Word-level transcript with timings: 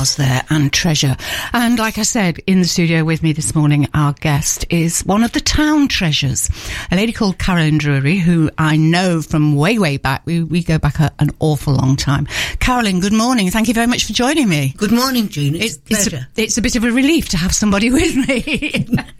Mars 0.00 0.16
there 0.16 0.42
and 0.48 0.72
Treasure. 0.72 1.14
And 1.52 1.78
like 1.78 1.98
I 1.98 2.04
said, 2.04 2.38
in 2.46 2.60
the 2.60 2.64
studio 2.64 3.04
with 3.04 3.22
me 3.22 3.34
this 3.34 3.54
morning, 3.54 3.86
our 3.92 4.14
guest 4.14 4.64
is 4.70 5.02
one 5.02 5.22
of 5.22 5.32
the 5.32 5.42
town 5.42 5.88
treasures, 5.88 6.48
a 6.90 6.96
lady 6.96 7.12
called 7.12 7.38
Carolyn 7.38 7.76
Drury, 7.76 8.16
who 8.16 8.50
I 8.56 8.78
know 8.78 9.20
from 9.20 9.56
way, 9.56 9.78
way 9.78 9.98
back. 9.98 10.22
We, 10.24 10.42
we 10.42 10.64
go 10.64 10.78
back 10.78 11.00
a, 11.00 11.12
an 11.18 11.32
awful 11.38 11.74
long 11.74 11.96
time. 11.96 12.24
Carolyn, 12.60 13.00
good 13.00 13.12
morning. 13.12 13.50
Thank 13.50 13.68
you 13.68 13.74
very 13.74 13.86
much 13.86 14.06
for 14.06 14.14
joining 14.14 14.48
me. 14.48 14.72
Good 14.78 14.90
morning, 14.90 15.28
Jean. 15.28 15.54
It's, 15.54 15.62
a 15.62 15.66
it's, 15.66 16.08
pleasure. 16.08 16.28
a, 16.34 16.40
it's 16.40 16.56
a 16.56 16.62
bit 16.62 16.76
of 16.76 16.84
a 16.84 16.90
relief 16.90 17.28
to 17.30 17.36
have 17.36 17.54
somebody 17.54 17.90
with 17.90 18.16
me. 18.16 18.86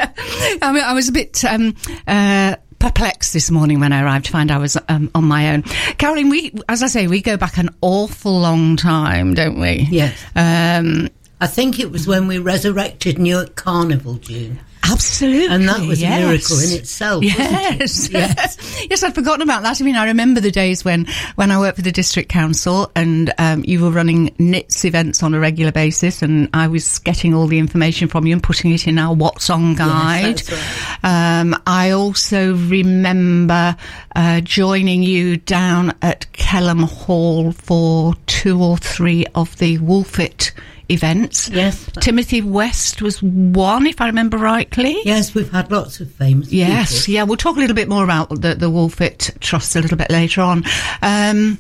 I 0.62 0.72
mean, 0.72 0.82
I 0.82 0.94
was 0.94 1.11
a 1.11 1.12
bit 1.12 1.44
um, 1.44 1.76
uh, 2.07 2.57
perplexed 2.80 3.32
this 3.32 3.50
morning 3.50 3.79
when 3.79 3.93
I 3.93 4.02
arrived 4.02 4.25
to 4.26 4.32
find 4.32 4.50
I 4.50 4.58
was 4.58 4.76
um, 4.88 5.11
on 5.14 5.25
my 5.25 5.52
own. 5.52 5.62
Carolyn, 5.98 6.30
we, 6.30 6.52
as 6.68 6.82
I 6.82 6.88
say, 6.88 7.07
we 7.07 7.22
go 7.22 7.36
back 7.36 7.58
an 7.58 7.71
awful 7.80 8.40
long 8.40 8.76
time, 8.76 9.34
don't 9.34 9.61
we? 9.61 9.86
Yes. 9.90 10.21
Um, 10.34 11.08
I 11.40 11.46
think 11.46 11.79
it 11.79 11.90
was 11.93 12.07
when 12.07 12.26
we 12.26 12.38
resurrected 12.38 13.18
Newark 13.18 13.54
Carnival, 13.54 14.14
June. 14.14 14.58
Absolutely. 14.82 15.54
And 15.54 15.68
that 15.68 15.86
was 15.86 16.00
yes. 16.00 16.18
a 16.22 16.26
miracle 16.26 16.58
in 16.58 16.79
itself, 16.79 17.22
wasn't 17.25 17.38
Yes. 17.80 18.07
it? 18.07 18.12
Yes. 18.12 18.86
yes, 18.90 19.02
I'd 19.02 19.14
forgotten 19.14 19.43
about 19.43 19.62
that. 19.62 19.80
I 19.80 19.84
mean, 19.84 19.94
I 19.96 20.07
remember 20.07 20.40
the 20.40 20.50
days 20.50 20.84
when, 20.84 21.07
when 21.36 21.50
I 21.50 21.58
worked 21.58 21.76
for 21.76 21.82
the 21.82 21.93
district 21.93 22.29
council 22.29 22.90
and 22.96 23.32
um, 23.38 23.62
you 23.66 23.80
were 23.82 23.90
running 23.90 24.35
NITS 24.38 24.85
events 24.85 25.22
on 25.22 25.35
a 25.35 25.38
regular 25.40 25.71
basis 25.72 26.22
and 26.22 26.48
I 26.54 26.66
was 26.68 26.98
getting 27.00 27.35
all 27.35 27.46
the 27.46 27.58
information 27.58 28.08
from 28.08 28.26
you 28.26 28.32
and 28.32 28.43
putting 28.43 28.72
it 28.72 28.86
in 28.88 28.98
our 28.98 29.14
What's 29.14 29.48
On 29.50 29.74
guide. 29.74 30.38
that's 30.38 31.04
um, 31.04 31.54
I 31.66 31.90
also 31.90 32.55
remember 32.55 33.77
uh, 34.16 34.41
joining 34.41 35.02
you 35.02 35.36
down 35.36 35.94
at 36.02 36.27
Kelham 36.33 36.84
Hall 36.84 37.52
for 37.52 38.14
two 38.27 38.60
or 38.62 38.77
three 38.77 39.27
of 39.34 39.56
the 39.58 39.78
Wolfit 39.78 40.52
events. 40.91 41.48
Yes. 41.48 41.88
Timothy 42.00 42.42
West 42.42 43.00
was 43.02 43.22
one, 43.22 43.86
if 43.86 44.00
I 44.00 44.06
remember 44.06 44.36
rightly. 44.38 44.98
Yes, 45.05 45.34
we've 45.34 45.50
had 45.50 45.70
lots 45.70 46.00
of 46.00 46.10
famous 46.12 46.52
Yes, 46.52 47.02
people. 47.06 47.14
yeah, 47.14 47.22
we'll 47.24 47.36
talk 47.36 47.56
a 47.56 47.60
little 47.60 47.77
bit 47.77 47.88
more 47.88 48.05
about 48.05 48.28
the, 48.30 48.55
the 48.55 48.70
Wolfit 48.70 49.38
Trust 49.41 49.77
a 49.77 49.80
little 49.80 49.96
bit 49.98 50.11
later 50.11 50.41
on. 50.41 50.64
Um, 51.02 51.58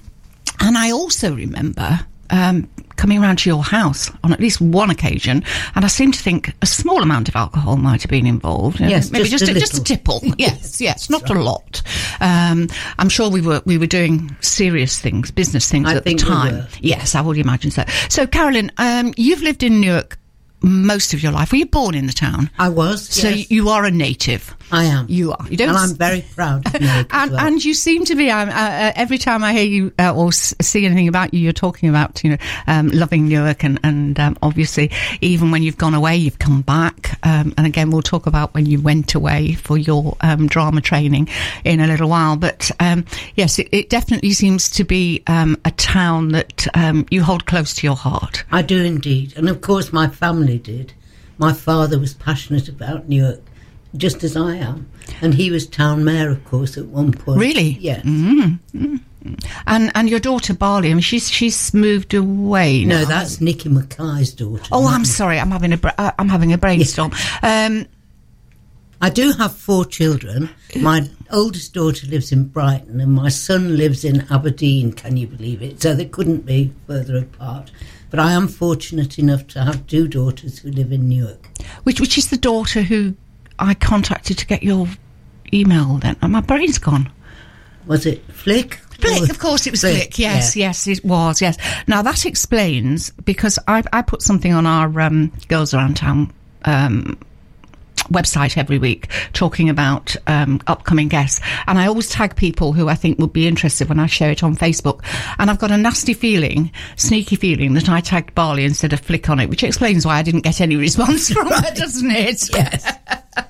and 0.60 0.76
I 0.76 0.90
also 0.90 1.34
remember 1.34 2.00
um, 2.30 2.68
coming 2.96 3.22
around 3.22 3.38
to 3.38 3.48
your 3.50 3.62
house 3.62 4.10
on 4.22 4.32
at 4.32 4.40
least 4.40 4.60
one 4.60 4.90
occasion, 4.90 5.42
and 5.74 5.84
I 5.84 5.88
seem 5.88 6.12
to 6.12 6.18
think 6.18 6.52
a 6.62 6.66
small 6.66 7.02
amount 7.02 7.28
of 7.28 7.36
alcohol 7.36 7.76
might 7.76 8.02
have 8.02 8.10
been 8.10 8.26
involved. 8.26 8.80
Yes, 8.80 9.10
maybe 9.10 9.28
just 9.28 9.46
just 9.46 9.56
a 9.56 9.60
just 9.60 9.78
a 9.78 9.84
tipple. 9.84 10.20
Yes, 10.38 10.80
yes, 10.80 11.10
not 11.10 11.28
a 11.28 11.34
lot. 11.34 11.82
Um, 12.20 12.68
I'm 12.98 13.08
sure 13.08 13.28
we 13.30 13.40
were 13.40 13.62
we 13.66 13.78
were 13.78 13.86
doing 13.86 14.34
serious 14.40 14.98
things, 14.98 15.30
business 15.30 15.68
things 15.68 15.88
I 15.88 15.96
at 15.96 16.04
the 16.04 16.12
we 16.12 16.18
time. 16.18 16.54
were. 16.54 16.68
Yes, 16.80 17.14
I 17.14 17.20
would 17.20 17.36
imagine 17.36 17.70
so. 17.70 17.84
So, 18.08 18.26
Carolyn, 18.26 18.70
um, 18.78 19.12
you've 19.16 19.42
lived 19.42 19.62
in 19.62 19.80
Newark 19.80 20.18
most 20.62 21.14
of 21.14 21.22
your 21.22 21.32
life. 21.32 21.52
Were 21.52 21.58
you 21.58 21.66
born 21.66 21.94
in 21.94 22.06
the 22.06 22.12
town? 22.12 22.50
I 22.58 22.68
was. 22.68 23.08
So 23.08 23.28
yes. 23.28 23.50
you 23.50 23.68
are 23.70 23.84
a 23.84 23.90
native. 23.90 24.54
I 24.72 24.84
am. 24.84 25.06
You 25.08 25.32
are. 25.32 25.46
You 25.48 25.56
don't. 25.56 25.70
and 25.70 25.78
I'm 25.78 25.94
very 25.94 26.24
proud 26.34 26.66
of 26.66 26.74
and, 26.80 27.32
well. 27.32 27.40
and 27.40 27.64
you 27.64 27.74
seem 27.74 28.04
to 28.04 28.14
be. 28.14 28.30
Um, 28.30 28.48
uh, 28.48 28.52
uh, 28.52 28.92
every 28.94 29.18
time 29.18 29.42
I 29.42 29.52
hear 29.52 29.64
you 29.64 29.92
uh, 29.98 30.14
or 30.14 30.28
s- 30.28 30.54
see 30.60 30.86
anything 30.86 31.08
about 31.08 31.34
you, 31.34 31.40
you're 31.40 31.52
talking 31.52 31.88
about 31.88 32.22
you 32.22 32.30
know 32.30 32.36
um, 32.66 32.88
loving 32.88 33.28
Newark, 33.28 33.64
and 33.64 33.80
and 33.82 34.18
um, 34.20 34.36
obviously 34.42 34.90
even 35.20 35.50
when 35.50 35.62
you've 35.62 35.78
gone 35.78 35.94
away, 35.94 36.16
you've 36.16 36.38
come 36.38 36.62
back. 36.62 37.18
Um, 37.22 37.52
and 37.56 37.66
again, 37.66 37.90
we'll 37.90 38.02
talk 38.02 38.26
about 38.26 38.54
when 38.54 38.66
you 38.66 38.80
went 38.80 39.14
away 39.14 39.54
for 39.54 39.76
your 39.76 40.16
um, 40.20 40.46
drama 40.46 40.80
training 40.80 41.28
in 41.64 41.80
a 41.80 41.86
little 41.86 42.08
while. 42.08 42.36
But 42.36 42.70
um, 42.80 43.04
yes, 43.34 43.58
it, 43.58 43.68
it 43.72 43.90
definitely 43.90 44.32
seems 44.32 44.68
to 44.70 44.84
be 44.84 45.22
um, 45.26 45.56
a 45.64 45.70
town 45.72 46.28
that 46.30 46.66
um, 46.74 47.06
you 47.10 47.22
hold 47.22 47.46
close 47.46 47.74
to 47.74 47.86
your 47.86 47.96
heart. 47.96 48.44
I 48.52 48.62
do 48.62 48.82
indeed. 48.84 49.34
And 49.36 49.48
of 49.48 49.60
course, 49.60 49.92
my 49.92 50.08
family 50.08 50.49
did. 50.58 50.92
My 51.38 51.52
father 51.52 51.98
was 51.98 52.14
passionate 52.14 52.68
about 52.68 53.08
Newark, 53.08 53.40
just 53.96 54.22
as 54.22 54.36
I 54.36 54.56
am. 54.56 54.90
And 55.22 55.34
he 55.34 55.50
was 55.50 55.66
town 55.66 56.04
mayor, 56.04 56.30
of 56.30 56.44
course, 56.44 56.76
at 56.76 56.86
one 56.86 57.12
point. 57.12 57.40
Really? 57.40 57.78
Yes. 57.80 58.04
And 59.66 59.92
and 59.94 60.08
your 60.08 60.20
daughter 60.20 60.54
Barley, 60.54 60.90
I 60.90 60.94
mean, 60.94 61.02
she's 61.02 61.30
she's 61.30 61.74
moved 61.74 62.14
away. 62.14 62.84
No, 62.84 63.04
that's 63.04 63.40
Nikki 63.40 63.68
Mackay's 63.68 64.32
daughter. 64.32 64.64
Oh, 64.72 64.86
I'm 64.88 65.02
me. 65.02 65.06
sorry. 65.06 65.38
I'm 65.38 65.50
having 65.50 65.72
a 65.72 65.76
bra- 65.76 65.92
uh, 65.98 66.12
I'm 66.18 66.28
having 66.28 66.52
a 66.52 66.58
brainstorm. 66.58 67.12
Um, 67.42 67.86
I 69.02 69.08
do 69.10 69.32
have 69.32 69.54
four 69.54 69.84
children. 69.86 70.50
My 70.80 71.08
oldest 71.30 71.72
daughter 71.72 72.06
lives 72.06 72.32
in 72.32 72.44
Brighton 72.48 73.00
and 73.00 73.12
my 73.12 73.30
son 73.30 73.76
lives 73.76 74.04
in 74.04 74.26
Aberdeen, 74.30 74.92
can 74.92 75.16
you 75.16 75.26
believe 75.26 75.62
it? 75.62 75.80
So 75.80 75.94
they 75.94 76.04
couldn't 76.04 76.44
be 76.44 76.72
further 76.86 77.16
apart. 77.16 77.70
But 78.10 78.20
I 78.20 78.32
am 78.32 78.48
fortunate 78.48 79.18
enough 79.18 79.46
to 79.48 79.62
have 79.62 79.86
two 79.86 80.08
daughters 80.08 80.58
who 80.58 80.70
live 80.70 80.92
in 80.92 81.08
Newark. 81.08 81.48
which 81.84 82.00
which 82.00 82.18
is 82.18 82.30
the 82.30 82.36
daughter 82.36 82.82
who 82.82 83.14
I 83.58 83.74
contacted 83.74 84.38
to 84.38 84.46
get 84.46 84.62
your 84.62 84.88
email. 85.52 85.98
Then 85.98 86.16
oh, 86.22 86.28
my 86.28 86.40
brain's 86.40 86.78
gone. 86.78 87.10
Was 87.86 88.06
it 88.06 88.24
Flick? 88.32 88.74
Flick, 88.74 89.30
of 89.30 89.38
course 89.38 89.66
it 89.66 89.70
was 89.70 89.80
Flick. 89.80 90.18
Yes, 90.18 90.54
yeah. 90.54 90.66
yes, 90.66 90.86
it 90.86 91.04
was. 91.04 91.40
Yes. 91.40 91.56
Now 91.86 92.02
that 92.02 92.26
explains 92.26 93.10
because 93.10 93.58
I 93.66 93.82
I 93.92 94.02
put 94.02 94.22
something 94.22 94.52
on 94.52 94.66
our 94.66 95.00
um, 95.00 95.32
Girls 95.48 95.72
Around 95.72 95.96
Town. 95.96 96.32
Um, 96.64 97.18
website 98.08 98.56
every 98.56 98.78
week 98.78 99.08
talking 99.32 99.68
about 99.68 100.16
um, 100.26 100.60
upcoming 100.66 101.08
guests. 101.08 101.40
And 101.66 101.78
I 101.78 101.86
always 101.86 102.10
tag 102.10 102.36
people 102.36 102.72
who 102.72 102.88
I 102.88 102.94
think 102.94 103.18
would 103.18 103.32
be 103.32 103.46
interested 103.46 103.88
when 103.88 104.00
I 104.00 104.06
share 104.06 104.30
it 104.30 104.42
on 104.42 104.56
Facebook. 104.56 105.04
And 105.38 105.50
I've 105.50 105.58
got 105.58 105.70
a 105.70 105.76
nasty 105.76 106.14
feeling 106.14 106.72
sneaky 106.96 107.36
feeling 107.36 107.74
that 107.74 107.88
I 107.88 108.00
tagged 108.00 108.34
Barley 108.34 108.64
instead 108.64 108.92
of 108.92 109.00
Flick 109.00 109.28
on 109.28 109.40
it 109.40 109.48
which 109.48 109.62
explains 109.64 110.06
why 110.06 110.16
I 110.16 110.22
didn't 110.22 110.42
get 110.42 110.60
any 110.60 110.76
response 110.80 111.30
from 111.30 111.48
her 111.48 111.74
doesn't 111.74 112.10
it? 112.10 112.48
Yes. 112.52 112.92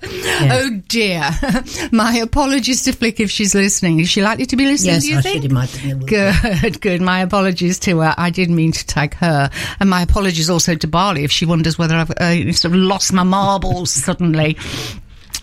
Oh 0.02 0.70
dear. 0.88 1.30
My 1.92 2.16
apologies 2.16 2.82
to 2.84 2.92
Flick 2.92 3.20
if 3.20 3.30
she's 3.30 3.54
listening. 3.54 4.00
Is 4.00 4.08
she 4.08 4.22
likely 4.22 4.46
to 4.46 4.56
be 4.56 4.66
listening, 4.66 4.94
Yes, 4.94 5.02
do 5.04 5.10
you 5.10 5.18
I 5.18 5.20
think? 5.22 5.42
should 5.42 5.50
imagine. 5.50 6.00
Good, 6.00 6.80
good. 6.80 7.00
My 7.00 7.20
apologies 7.20 7.78
to 7.80 7.98
her. 8.00 8.14
I 8.16 8.30
did 8.30 8.50
mean 8.50 8.72
to 8.72 8.86
tag 8.86 9.14
her. 9.14 9.50
And 9.80 9.90
my 9.90 10.02
apologies 10.02 10.48
also 10.50 10.74
to 10.74 10.86
Barley 10.86 11.24
if 11.24 11.30
she 11.32 11.46
wonders 11.46 11.78
whether 11.78 11.94
I've 11.96 12.10
uh, 12.12 12.52
sort 12.52 12.74
of 12.74 12.80
lost 12.80 13.12
my 13.12 13.22
marbles 13.22 13.90
suddenly. 13.90 14.56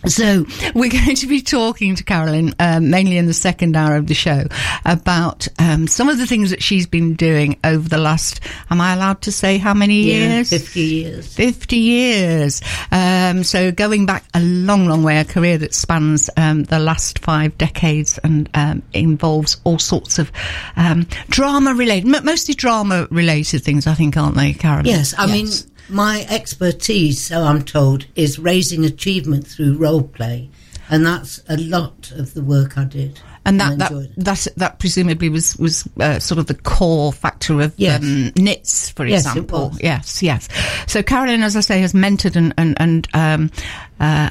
So 0.06 0.46
we're 0.76 0.92
going 1.06 1.16
to 1.16 1.28
be 1.28 1.42
talking 1.42 1.96
to 1.96 2.04
Carolyn, 2.04 2.54
um, 2.60 2.90
mainly 2.90 3.18
in 3.18 3.26
the 3.26 3.34
second 3.34 3.76
hour 3.76 3.96
of 3.96 4.08
the 4.08 4.14
show, 4.14 4.44
about 4.86 5.48
um, 5.60 5.88
some 5.88 6.08
of 6.10 6.18
the 6.18 6.28
things 6.28 6.52
that 6.52 6.62
she's 6.62 6.86
been 6.88 7.16
doing 7.16 7.58
over 7.64 7.88
the 7.90 7.98
last. 7.98 8.40
Am 8.70 8.80
I 8.80 8.94
allowed 8.94 9.22
to 9.24 9.32
say 9.32 9.58
how 9.58 9.74
many 9.74 10.04
Yeah, 10.04 10.36
years? 10.36 10.50
50 10.50 10.80
years. 10.82 11.36
50 11.36 11.76
years. 11.78 12.62
Um, 12.92 13.44
so 13.44 13.72
going 13.72 14.06
back 14.06 14.24
a 14.34 14.42
long, 14.42 14.88
long 14.88 15.04
way, 15.04 15.20
a 15.20 15.26
career 15.26 15.58
that 15.58 15.74
spans 15.74 16.30
um, 16.38 16.64
the 16.66 16.80
last 16.80 17.20
five 17.20 17.58
decades 17.58 18.18
and 18.24 18.50
um, 18.54 18.84
involves 18.94 19.58
all 19.64 19.80
sorts 19.80 20.20
of 20.20 20.32
um, 20.76 21.08
drama 21.30 21.74
related, 21.74 22.08
mostly 22.24 22.54
drama 22.54 23.08
related 23.10 23.64
things, 23.64 23.88
I 23.88 23.94
think, 23.94 24.16
aren't 24.16 24.36
they, 24.36 24.54
Carolyn? 24.54 24.86
Yes, 24.86 25.14
I 25.18 25.26
mean, 25.28 25.48
my 25.90 26.26
expertise, 26.30 27.24
so 27.26 27.44
I'm 27.44 27.64
told, 27.64 28.06
is 28.16 28.40
raising 28.40 28.86
achievement 28.86 29.48
through 29.48 29.78
role 29.78 30.04
play. 30.04 30.50
And 30.90 31.06
that's 31.06 31.44
a 31.50 31.58
lot 31.58 32.12
of 32.12 32.34
the 32.34 32.42
work 32.42 32.78
I 32.78 32.86
did. 32.86 33.20
And 33.46 33.60
that, 33.60 33.78
that, 33.78 34.10
that, 34.18 34.48
that 34.58 34.80
presumably 34.80 35.30
was, 35.30 35.58
was 35.58 35.88
uh, 36.00 36.20
sort 36.20 36.38
of 36.38 36.48
the 36.48 36.54
core 36.54 37.12
factor 37.14 37.62
of 37.62 37.74
Yes. 37.78 38.02
um, 38.02 38.32
NITS, 38.38 38.90
for 38.92 39.06
Yes, 39.06 39.26
example. 39.26 39.72
Yes, 39.80 40.22
yes. 40.24 40.48
So 40.88 41.04
Carolyn, 41.04 41.44
as 41.44 41.56
I 41.56 41.62
say, 41.62 41.80
has 41.82 41.94
mentored 41.94 42.36
and, 42.36 42.54
and, 42.58 42.76
and 42.80 43.08
um, 43.14 43.52
uh, 44.00 44.30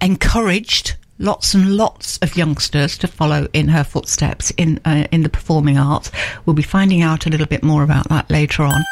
encouraged 0.00 0.96
lots 1.18 1.54
and 1.54 1.76
lots 1.76 2.18
of 2.18 2.36
youngsters 2.36 2.98
to 2.98 3.06
follow 3.06 3.48
in 3.52 3.68
her 3.68 3.84
footsteps 3.84 4.50
in 4.56 4.80
uh, 4.84 5.06
in 5.12 5.22
the 5.22 5.28
performing 5.28 5.78
arts. 5.78 6.10
We'll 6.44 6.54
be 6.54 6.62
finding 6.62 7.02
out 7.02 7.26
a 7.26 7.30
little 7.30 7.46
bit 7.46 7.62
more 7.62 7.82
about 7.84 8.08
that 8.08 8.28
later 8.30 8.64
on. 8.64 8.82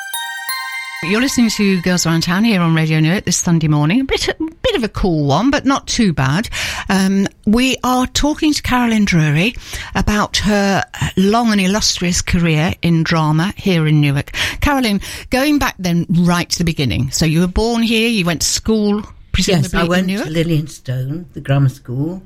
You're 1.04 1.20
listening 1.20 1.50
to 1.50 1.82
Girls 1.82 2.06
Around 2.06 2.22
Town 2.22 2.44
here 2.44 2.60
on 2.60 2.76
Radio 2.76 3.00
Newark 3.00 3.25
this 3.25 3.37
Sunday 3.37 3.66
morning. 3.66 4.02
A 4.02 4.04
bit, 4.04 4.28
a 4.28 4.37
bit 4.38 4.76
of 4.76 4.84
a 4.84 4.88
cool 4.88 5.26
one, 5.26 5.50
but 5.50 5.64
not 5.64 5.88
too 5.88 6.12
bad. 6.12 6.49
Um, 6.88 7.26
we 7.44 7.76
are 7.82 8.06
talking 8.06 8.52
to 8.52 8.62
Carolyn 8.62 9.04
Drury 9.04 9.56
about 9.96 10.37
her 10.37 10.84
long 11.16 11.50
and 11.50 11.60
illustrious 11.60 12.22
career 12.22 12.75
in 12.82 13.02
drama 13.02 13.52
here 13.56 13.88
in 13.88 14.00
Newark. 14.00 14.31
Carolyn, 14.60 15.00
going 15.31 15.58
back 15.58 15.75
then 15.76 16.06
right 16.08 16.49
to 16.49 16.58
the 16.58 16.64
beginning. 16.64 17.10
So 17.10 17.26
you 17.26 17.40
were 17.40 17.49
born 17.49 17.82
here, 17.82 18.08
you 18.08 18.25
went 18.25 18.43
to 18.43 18.46
school, 18.49 19.02
presumably 19.32 19.70
Yes, 19.72 19.75
I 19.75 19.82
went 19.82 20.08
to? 20.08 20.25
Lilley 20.26 20.60
and 20.60 20.70
Stone, 20.70 21.26
the 21.32 21.40
grammar 21.40 21.69
school, 21.69 22.22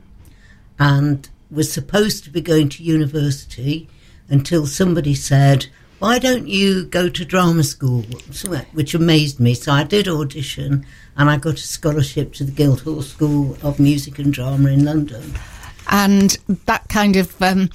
and 0.79 1.27
was 1.51 1.73
supposed 1.73 2.25
to 2.25 2.31
be 2.31 2.43
going 2.43 2.69
to 2.69 2.83
university 2.83 3.89
until 4.29 4.67
somebody 4.67 5.15
said, 5.15 5.67
why 5.99 6.19
don't 6.19 6.47
you 6.47 6.85
go 6.85 7.09
to 7.09 7.25
drama 7.25 7.65
school? 7.65 8.05
Which 8.73 8.95
amazed 8.95 9.41
me. 9.41 9.55
So 9.55 9.73
I 9.73 9.85
did 9.85 10.09
audition 10.09 10.85
and 11.17 11.31
I 11.31 11.37
got 11.39 11.55
a 11.55 11.59
scholarship 11.59 12.35
to 12.35 12.45
the 12.45 12.53
Guildhall 12.53 13.03
School 13.03 13.57
of 13.63 13.81
Music 13.81 14.19
and 14.19 14.33
Drama 14.33 14.71
in 14.71 14.85
London. 14.85 15.35
And 15.89 16.37
that 16.67 16.89
kind 16.89 17.17
of. 17.17 17.41
Um, 17.41 17.71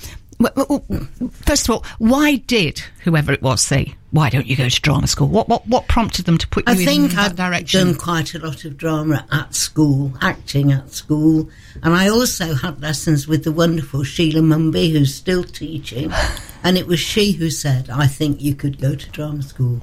first 1.45 1.67
of 1.67 1.75
all, 1.75 1.85
why 1.97 2.37
did 2.37 2.79
whoever 3.03 3.31
it 3.31 3.41
was 3.41 3.61
say, 3.61 3.95
"Why 4.11 4.29
don't 4.29 4.47
you 4.47 4.55
go 4.55 4.69
to 4.69 4.81
drama 4.81 5.07
school"? 5.07 5.27
What 5.27 5.49
what 5.49 5.67
what 5.67 5.87
prompted 5.87 6.25
them 6.25 6.37
to 6.37 6.47
put 6.47 6.67
you 6.67 6.73
I 6.73 6.77
think 6.77 7.11
that 7.11 7.31
I've 7.31 7.35
direction? 7.35 7.87
done 7.87 7.95
quite 7.95 8.33
a 8.33 8.39
lot 8.39 8.65
of 8.65 8.77
drama 8.77 9.25
at 9.31 9.55
school, 9.55 10.13
acting 10.21 10.71
at 10.71 10.91
school, 10.91 11.49
and 11.83 11.95
I 11.95 12.09
also 12.09 12.53
had 12.53 12.81
lessons 12.81 13.27
with 13.27 13.43
the 13.43 13.51
wonderful 13.51 14.03
Sheila 14.03 14.41
Mumby, 14.41 14.91
who's 14.91 15.13
still 15.13 15.43
teaching. 15.43 16.11
And 16.63 16.77
it 16.77 16.85
was 16.85 16.99
she 16.99 17.31
who 17.31 17.49
said, 17.49 17.89
"I 17.89 18.05
think 18.05 18.39
you 18.39 18.53
could 18.53 18.79
go 18.79 18.93
to 18.93 19.09
drama 19.09 19.41
school." 19.41 19.81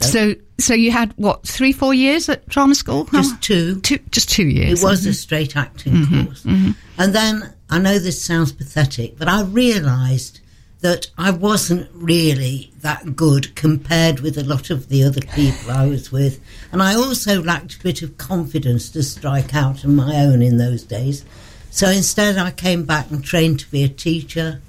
So, 0.00 0.34
so 0.58 0.74
you 0.74 0.90
had 0.90 1.12
what 1.16 1.46
three, 1.46 1.72
four 1.72 1.94
years 1.94 2.28
at 2.28 2.48
drama 2.48 2.74
school? 2.74 3.04
Just 3.12 3.40
two. 3.42 3.80
two, 3.82 4.00
just 4.10 4.28
two 4.28 4.46
years. 4.46 4.82
It 4.82 4.84
was 4.84 5.06
a 5.06 5.10
mm-hmm. 5.10 5.14
straight 5.14 5.56
acting 5.56 5.92
mm-hmm. 5.92 6.24
course. 6.24 6.42
Mm-hmm. 6.42 6.72
And 6.98 7.14
then 7.14 7.54
I 7.68 7.78
know 7.78 7.98
this 7.98 8.22
sounds 8.22 8.52
pathetic, 8.52 9.18
but 9.18 9.28
I 9.28 9.42
realised 9.42 10.40
that 10.80 11.10
I 11.18 11.30
wasn't 11.30 11.88
really 11.92 12.70
that 12.80 13.16
good 13.16 13.56
compared 13.56 14.20
with 14.20 14.38
a 14.38 14.44
lot 14.44 14.70
of 14.70 14.88
the 14.88 15.02
other 15.02 15.20
people 15.20 15.70
I 15.70 15.86
was 15.86 16.12
with. 16.12 16.40
And 16.70 16.82
I 16.82 16.94
also 16.94 17.42
lacked 17.42 17.76
a 17.76 17.82
bit 17.82 18.02
of 18.02 18.18
confidence 18.18 18.90
to 18.90 19.02
strike 19.02 19.54
out 19.54 19.84
on 19.84 19.96
my 19.96 20.16
own 20.16 20.42
in 20.42 20.58
those 20.58 20.84
days. 20.84 21.24
So 21.70 21.90
instead, 21.90 22.38
I 22.38 22.50
came 22.50 22.84
back 22.84 23.10
and 23.10 23.24
trained 23.24 23.60
to 23.60 23.70
be 23.70 23.82
a 23.82 23.88
teacher, 23.88 24.60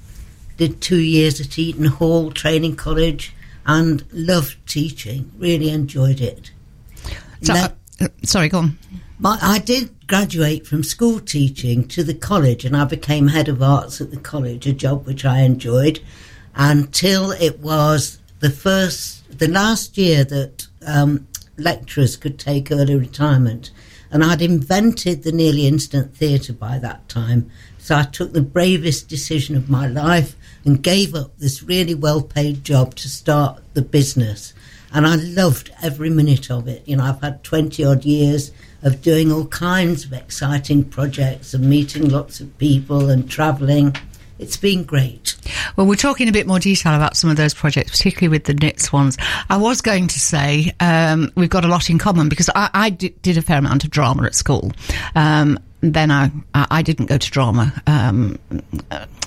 did 0.57 0.81
two 0.81 0.99
years 1.01 1.39
at 1.39 1.59
Eaton 1.59 1.85
Hall 1.85 2.31
Training 2.31 2.75
College, 2.77 3.33
and 3.65 4.03
loved 4.11 4.57
teaching, 4.65 5.31
really 5.37 5.69
enjoyed 5.69 6.21
it. 6.21 6.51
So, 7.43 7.53
uh, 7.53 8.07
sorry, 8.23 8.49
go 8.49 8.59
on. 8.59 8.77
I 9.23 9.59
did 9.59 10.07
graduate 10.07 10.67
from 10.67 10.83
school 10.83 11.19
teaching 11.19 11.87
to 11.87 12.03
the 12.03 12.13
college, 12.13 12.63
and 12.65 12.77
I 12.77 12.85
became 12.85 13.29
head 13.29 13.49
of 13.49 13.63
arts 13.63 13.99
at 13.99 14.11
the 14.11 14.17
college, 14.17 14.67
a 14.67 14.73
job 14.73 15.07
which 15.07 15.25
I 15.25 15.39
enjoyed 15.39 15.99
until 16.55 17.31
it 17.31 17.59
was 17.59 18.19
the 18.39 18.51
first, 18.51 19.39
the 19.39 19.47
last 19.47 19.97
year 19.97 20.23
that 20.25 20.67
um, 20.85 21.27
lecturers 21.57 22.15
could 22.15 22.37
take 22.37 22.71
early 22.71 22.95
retirement. 22.95 23.71
And 24.11 24.23
I'd 24.23 24.41
invented 24.41 25.23
the 25.23 25.31
nearly 25.31 25.67
instant 25.67 26.15
theatre 26.15 26.53
by 26.53 26.79
that 26.79 27.09
time. 27.09 27.49
So 27.79 27.95
I 27.95 28.03
took 28.03 28.33
the 28.33 28.41
bravest 28.41 29.09
decision 29.09 29.55
of 29.55 29.69
my 29.69 29.87
life 29.87 30.35
and 30.63 30.81
gave 30.81 31.15
up 31.15 31.37
this 31.37 31.63
really 31.63 31.95
well 31.95 32.21
paid 32.21 32.63
job 32.63 32.95
to 32.95 33.09
start 33.09 33.63
the 33.73 33.81
business. 33.81 34.53
And 34.93 35.05
I 35.05 35.15
loved 35.15 35.71
every 35.81 36.09
minute 36.09 36.49
of 36.49 36.67
it. 36.67 36.87
You 36.87 36.97
know, 36.97 37.03
I've 37.03 37.21
had 37.21 37.43
20 37.43 37.83
odd 37.83 38.05
years 38.05 38.51
of 38.83 39.01
doing 39.01 39.31
all 39.31 39.45
kinds 39.47 40.05
of 40.05 40.13
exciting 40.13 40.83
projects 40.85 41.53
and 41.53 41.69
meeting 41.69 42.09
lots 42.09 42.39
of 42.39 42.57
people 42.57 43.09
and 43.09 43.29
travelling. 43.29 43.95
It's 44.39 44.57
been 44.57 44.83
great. 44.83 45.35
Well, 45.75 45.87
we're 45.87 45.95
talking 45.95 46.29
a 46.29 46.31
bit 46.31 46.45
more 46.45 46.59
detail 46.59 46.93
about 46.93 47.17
some 47.17 47.29
of 47.29 47.37
those 47.37 47.53
projects, 47.53 47.91
particularly 47.91 48.29
with 48.29 48.43
the 48.43 48.53
NITS 48.53 48.93
ones. 48.93 49.17
I 49.49 49.57
was 49.57 49.81
going 49.81 50.07
to 50.07 50.19
say 50.19 50.73
um, 50.79 51.31
we've 51.35 51.49
got 51.49 51.65
a 51.65 51.67
lot 51.67 51.89
in 51.89 51.97
common 51.97 52.29
because 52.29 52.49
I, 52.53 52.69
I 52.73 52.89
did, 52.91 53.19
did 53.21 53.37
a 53.37 53.41
fair 53.41 53.57
amount 53.57 53.83
of 53.83 53.89
drama 53.89 54.23
at 54.23 54.35
school. 54.35 54.71
Um, 55.15 55.57
then 55.93 56.11
I, 56.11 56.31
I 56.53 56.81
didn't 56.81 57.07
go 57.07 57.17
to 57.17 57.31
drama 57.31 57.73
um, 57.87 58.39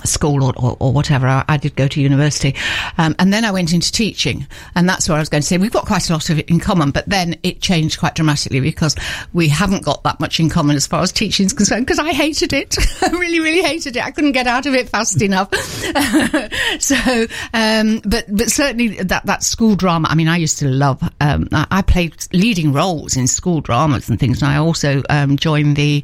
school 0.03 0.43
or, 0.43 0.53
or, 0.57 0.77
or 0.79 0.91
whatever. 0.91 1.27
I, 1.27 1.45
I 1.47 1.57
did 1.57 1.75
go 1.75 1.87
to 1.87 2.01
university, 2.01 2.55
um, 2.97 3.15
and 3.19 3.33
then 3.33 3.45
I 3.45 3.51
went 3.51 3.73
into 3.73 3.91
teaching, 3.91 4.47
and 4.75 4.87
that's 4.87 5.07
where 5.07 5.17
I 5.17 5.19
was 5.19 5.29
going 5.29 5.41
to 5.41 5.47
say 5.47 5.57
we've 5.57 5.71
got 5.71 5.85
quite 5.85 6.09
a 6.09 6.13
lot 6.13 6.29
of 6.29 6.39
it 6.39 6.49
in 6.49 6.59
common. 6.59 6.91
But 6.91 7.07
then 7.07 7.37
it 7.43 7.61
changed 7.61 7.99
quite 7.99 8.15
dramatically 8.15 8.59
because 8.59 8.95
we 9.33 9.47
haven't 9.47 9.83
got 9.83 10.03
that 10.03 10.19
much 10.19 10.39
in 10.39 10.49
common 10.49 10.75
as 10.75 10.87
far 10.87 11.01
as 11.01 11.11
teaching 11.11 11.45
is 11.45 11.53
concerned. 11.53 11.85
Because 11.85 11.99
I 11.99 12.11
hated 12.11 12.53
it, 12.53 12.77
I 13.01 13.09
really, 13.09 13.39
really 13.39 13.61
hated 13.61 13.95
it. 13.95 14.03
I 14.03 14.11
couldn't 14.11 14.33
get 14.33 14.47
out 14.47 14.65
of 14.65 14.73
it 14.73 14.89
fast 14.89 15.21
enough. 15.21 15.53
so, 16.79 17.27
um, 17.53 18.01
but 18.05 18.25
but 18.29 18.51
certainly 18.51 18.89
that 19.03 19.25
that 19.25 19.43
school 19.43 19.75
drama. 19.75 20.07
I 20.09 20.15
mean, 20.15 20.27
I 20.27 20.37
used 20.37 20.59
to 20.59 20.67
love. 20.67 21.01
Um, 21.19 21.47
I, 21.51 21.67
I 21.71 21.81
played 21.81 22.15
leading 22.33 22.73
roles 22.73 23.15
in 23.17 23.27
school 23.27 23.61
dramas 23.61 24.09
and 24.09 24.19
things, 24.19 24.41
and 24.41 24.51
I 24.51 24.57
also 24.57 25.03
um, 25.09 25.37
joined 25.37 25.75
the 25.75 26.03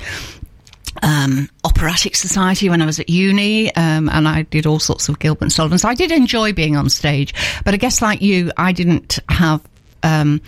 um, 1.04 1.50
operatic 1.64 2.16
society 2.16 2.70
when 2.70 2.82
I 2.82 2.86
was 2.86 3.00
at 3.00 3.10
uni, 3.10 3.74
um, 3.76 4.10
and 4.10 4.28
I 4.28 4.44
did 4.44 4.66
all 4.66 4.80
sorts 4.80 5.10
of 5.10 5.20
Gilbert 5.20 5.44
and 5.44 5.52
Sullivan. 5.52 5.78
So 5.78 5.90
I 5.90 5.96
did 5.96 6.12
enjoy 6.12 6.54
being 6.54 6.76
on 6.76 6.90
stage, 6.90 7.34
but 7.64 7.74
I 7.74 7.78
guess 7.78 8.02
like 8.02 8.22
you, 8.22 8.52
I 8.58 8.72
didn't 8.72 9.20
have. 9.30 9.62
Um, 10.04 10.42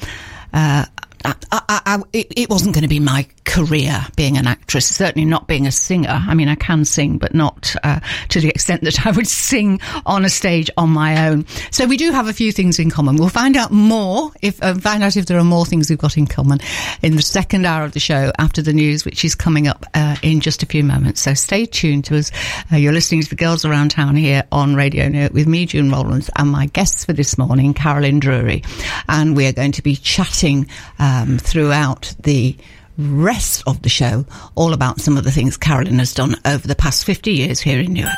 uh, 0.53 0.85
I, 1.25 1.35
I, 1.51 2.01
it, 2.13 2.27
it 2.35 2.49
wasn't 2.49 2.75
going 2.75 2.83
to 2.83 2.89
be 2.89 2.99
my 2.99 3.27
career 3.49 4.05
being 4.15 4.37
an 4.37 4.47
actress. 4.47 4.85
Certainly 4.85 5.25
not 5.25 5.47
being 5.47 5.65
a 5.65 5.71
singer. 5.71 6.09
I 6.09 6.33
mean, 6.35 6.47
I 6.47 6.55
can 6.55 6.85
sing, 6.85 7.17
but 7.17 7.33
not 7.33 7.75
uh, 7.83 7.99
to 8.29 8.39
the 8.39 8.49
extent 8.49 8.83
that 8.83 9.05
I 9.05 9.11
would 9.11 9.27
sing 9.27 9.81
on 10.05 10.23
a 10.23 10.29
stage 10.29 10.69
on 10.77 10.91
my 10.91 11.27
own. 11.27 11.45
So 11.71 11.85
we 11.85 11.97
do 11.97 12.11
have 12.11 12.27
a 12.27 12.33
few 12.33 12.51
things 12.51 12.79
in 12.79 12.89
common. 12.91 13.15
We'll 13.15 13.29
find 13.29 13.57
out 13.57 13.71
more 13.71 14.31
if 14.41 14.61
uh, 14.61 14.75
find 14.75 15.03
out 15.03 15.17
if 15.17 15.25
there 15.25 15.37
are 15.39 15.43
more 15.43 15.65
things 15.65 15.89
we've 15.89 15.99
got 15.99 16.17
in 16.17 16.27
common 16.27 16.59
in 17.01 17.15
the 17.15 17.21
second 17.21 17.65
hour 17.65 17.83
of 17.83 17.93
the 17.93 17.99
show 17.99 18.31
after 18.37 18.61
the 18.61 18.73
news, 18.73 19.03
which 19.03 19.25
is 19.25 19.35
coming 19.35 19.67
up 19.67 19.85
uh, 19.93 20.15
in 20.21 20.39
just 20.39 20.63
a 20.63 20.65
few 20.65 20.83
moments. 20.83 21.21
So 21.21 21.33
stay 21.33 21.65
tuned 21.65 22.05
to 22.05 22.17
us. 22.17 22.31
Uh, 22.71 22.77
you're 22.77 22.93
listening 22.93 23.23
to 23.23 23.29
the 23.29 23.35
Girls 23.35 23.65
Around 23.65 23.91
Town 23.91 24.15
here 24.15 24.43
on 24.51 24.75
Radio 24.75 25.07
Newark 25.09 25.33
with 25.33 25.47
me, 25.47 25.65
June 25.65 25.89
Rowlands, 25.89 26.29
and 26.35 26.51
my 26.51 26.67
guests 26.67 27.05
for 27.05 27.13
this 27.13 27.37
morning, 27.37 27.73
Carolyn 27.73 28.19
Drury, 28.19 28.63
and 29.07 29.35
we 29.35 29.47
are 29.47 29.53
going 29.53 29.71
to 29.73 29.81
be 29.81 29.95
chatting 29.95 30.67
um, 31.09 31.39
throughout 31.39 32.13
the 32.21 32.55
rest 32.97 33.63
of 33.65 33.81
the 33.81 33.89
show 33.89 34.25
all 34.55 34.73
about 34.73 34.99
some 34.99 35.17
of 35.17 35.23
the 35.23 35.31
things 35.31 35.57
Carolyn 35.57 35.99
has 35.99 36.13
done 36.13 36.35
over 36.45 36.67
the 36.67 36.75
past 36.75 37.05
50 37.05 37.31
years 37.31 37.59
here 37.59 37.79
in 37.79 37.93
Newark. 37.93 38.13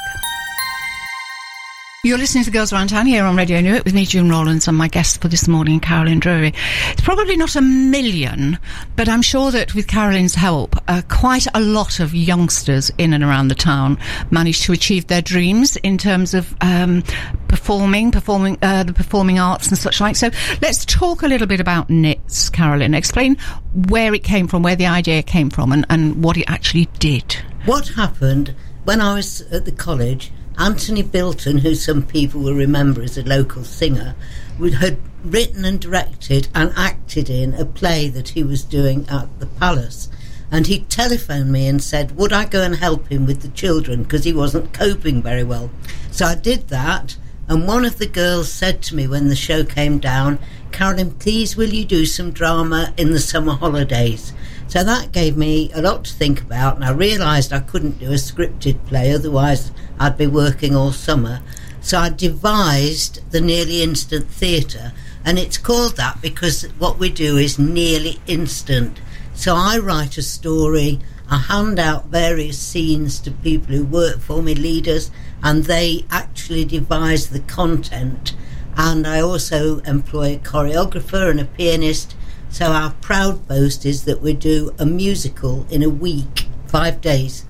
You're 2.03 2.17
listening 2.17 2.45
to 2.45 2.49
Girls 2.49 2.73
Around 2.73 2.87
Town 2.87 3.05
here 3.05 3.23
on 3.25 3.35
Radio 3.35 3.61
New 3.61 3.73
Newark 3.73 3.85
with 3.85 3.93
me, 3.93 4.07
June 4.07 4.27
Rowlands, 4.27 4.67
and 4.67 4.75
my 4.75 4.87
guest 4.87 5.21
for 5.21 5.27
this 5.27 5.47
morning, 5.47 5.79
Carolyn 5.79 6.19
Drury. 6.19 6.51
It's 6.89 7.01
probably 7.01 7.37
not 7.37 7.55
a 7.55 7.61
million, 7.61 8.57
but 8.95 9.07
I'm 9.07 9.21
sure 9.21 9.51
that 9.51 9.75
with 9.75 9.85
Carolyn's 9.85 10.33
help, 10.33 10.75
uh, 10.87 11.03
quite 11.09 11.45
a 11.53 11.61
lot 11.61 11.99
of 11.99 12.15
youngsters 12.15 12.91
in 12.97 13.13
and 13.13 13.23
around 13.23 13.49
the 13.49 13.55
town 13.55 13.99
managed 14.31 14.63
to 14.63 14.71
achieve 14.71 15.05
their 15.05 15.21
dreams 15.21 15.75
in 15.75 15.99
terms 15.99 16.33
of 16.33 16.55
um, 16.61 17.03
performing, 17.47 18.09
performing 18.09 18.57
uh, 18.63 18.81
the 18.81 18.93
performing 18.93 19.37
arts 19.37 19.67
and 19.67 19.77
such 19.77 20.01
like. 20.01 20.15
So 20.15 20.31
let's 20.59 20.85
talk 20.85 21.21
a 21.21 21.27
little 21.27 21.45
bit 21.45 21.59
about 21.59 21.91
NITS, 21.91 22.49
Carolyn. 22.49 22.95
Explain 22.95 23.37
where 23.89 24.11
it 24.15 24.23
came 24.23 24.47
from, 24.47 24.63
where 24.63 24.75
the 24.75 24.87
idea 24.87 25.21
came 25.21 25.51
from, 25.51 25.71
and, 25.71 25.85
and 25.87 26.23
what 26.23 26.35
it 26.35 26.45
actually 26.47 26.85
did. 26.97 27.33
What 27.65 27.89
happened 27.89 28.55
when 28.85 29.01
I 29.01 29.13
was 29.13 29.41
at 29.51 29.65
the 29.65 29.71
college? 29.71 30.31
Anthony 30.61 31.01
Bilton, 31.01 31.57
who 31.57 31.73
some 31.73 32.03
people 32.03 32.39
will 32.39 32.53
remember 32.53 33.01
as 33.01 33.17
a 33.17 33.23
local 33.23 33.63
singer, 33.63 34.13
had 34.79 34.99
written 35.23 35.65
and 35.65 35.79
directed 35.79 36.49
and 36.53 36.71
acted 36.77 37.31
in 37.31 37.55
a 37.55 37.65
play 37.65 38.09
that 38.09 38.29
he 38.29 38.43
was 38.43 38.63
doing 38.63 39.07
at 39.09 39.39
the 39.39 39.47
palace. 39.47 40.07
And 40.51 40.67
he 40.67 40.81
telephoned 40.81 41.51
me 41.51 41.67
and 41.67 41.81
said, 41.81 42.15
Would 42.15 42.31
I 42.31 42.45
go 42.45 42.61
and 42.61 42.75
help 42.75 43.07
him 43.07 43.25
with 43.25 43.41
the 43.41 43.47
children? 43.47 44.03
Because 44.03 44.23
he 44.23 44.33
wasn't 44.33 44.71
coping 44.71 45.23
very 45.23 45.43
well. 45.43 45.71
So 46.11 46.27
I 46.27 46.35
did 46.35 46.67
that. 46.67 47.17
And 47.47 47.67
one 47.67 47.83
of 47.83 47.97
the 47.97 48.05
girls 48.05 48.51
said 48.51 48.83
to 48.83 48.95
me 48.95 49.07
when 49.07 49.29
the 49.29 49.35
show 49.35 49.63
came 49.63 49.97
down, 49.97 50.37
Carolyn, 50.71 51.15
please 51.15 51.57
will 51.57 51.73
you 51.73 51.85
do 51.85 52.05
some 52.05 52.29
drama 52.29 52.93
in 52.97 53.13
the 53.13 53.19
summer 53.19 53.53
holidays? 53.53 54.31
So 54.67 54.83
that 54.83 55.11
gave 55.11 55.35
me 55.35 55.71
a 55.73 55.81
lot 55.81 56.05
to 56.05 56.13
think 56.13 56.39
about, 56.39 56.75
and 56.75 56.85
I 56.85 56.91
realised 56.91 57.51
I 57.51 57.61
couldn't 57.61 57.97
do 57.97 58.11
a 58.11 58.15
scripted 58.15 58.85
play, 58.85 59.11
otherwise, 59.11 59.71
I'd 60.01 60.17
be 60.17 60.25
working 60.25 60.75
all 60.75 60.91
summer. 60.91 61.41
So 61.79 61.99
I 61.99 62.09
devised 62.09 63.19
the 63.29 63.39
Nearly 63.39 63.83
Instant 63.83 64.25
Theatre, 64.25 64.93
and 65.23 65.37
it's 65.37 65.59
called 65.59 65.95
that 65.97 66.23
because 66.23 66.63
what 66.79 66.97
we 66.97 67.11
do 67.11 67.37
is 67.37 67.59
nearly 67.59 68.19
instant. 68.25 68.99
So 69.35 69.55
I 69.55 69.77
write 69.77 70.17
a 70.17 70.23
story, 70.23 70.99
I 71.29 71.37
hand 71.37 71.77
out 71.77 72.07
various 72.07 72.57
scenes 72.57 73.19
to 73.19 73.29
people 73.29 73.75
who 73.75 73.85
work 73.85 74.19
for 74.19 74.41
me, 74.41 74.55
leaders, 74.55 75.11
and 75.43 75.65
they 75.65 76.03
actually 76.09 76.65
devise 76.65 77.29
the 77.29 77.41
content. 77.41 78.35
And 78.75 79.05
I 79.05 79.21
also 79.21 79.81
employ 79.81 80.33
a 80.33 80.39
choreographer 80.39 81.29
and 81.29 81.39
a 81.39 81.45
pianist. 81.45 82.15
So 82.49 82.71
our 82.71 82.95
proud 83.01 83.47
boast 83.47 83.85
is 83.85 84.05
that 84.05 84.21
we 84.21 84.33
do 84.33 84.73
a 84.79 84.85
musical 84.87 85.67
in 85.69 85.83
a 85.83 85.89
week, 85.89 86.47
five 86.65 87.01
days. 87.01 87.45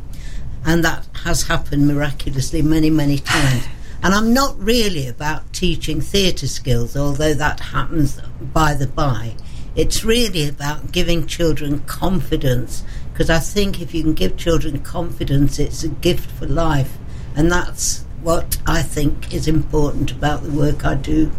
And 0.65 0.83
that 0.83 1.07
has 1.23 1.43
happened 1.43 1.87
miraculously 1.87 2.61
many, 2.61 2.89
many 2.89 3.17
times. 3.19 3.67
And 4.03 4.15
I'm 4.15 4.33
not 4.33 4.59
really 4.59 5.05
about 5.07 5.53
teaching 5.53 6.01
theatre 6.01 6.47
skills, 6.47 6.97
although 6.97 7.35
that 7.35 7.59
happens 7.59 8.19
by 8.41 8.73
the 8.73 8.87
by. 8.87 9.35
It's 9.75 10.03
really 10.03 10.49
about 10.49 10.91
giving 10.91 11.27
children 11.27 11.81
confidence, 11.81 12.83
because 13.13 13.29
I 13.29 13.37
think 13.37 13.79
if 13.79 13.93
you 13.93 14.01
can 14.01 14.15
give 14.15 14.37
children 14.37 14.79
confidence, 14.79 15.59
it's 15.59 15.83
a 15.83 15.87
gift 15.87 16.31
for 16.31 16.47
life. 16.47 16.97
And 17.35 17.51
that's 17.51 18.03
what 18.23 18.57
I 18.65 18.81
think 18.81 19.31
is 19.31 19.47
important 19.47 20.09
about 20.09 20.41
the 20.41 20.51
work 20.51 20.83
I 20.83 20.95
do. 20.95 21.31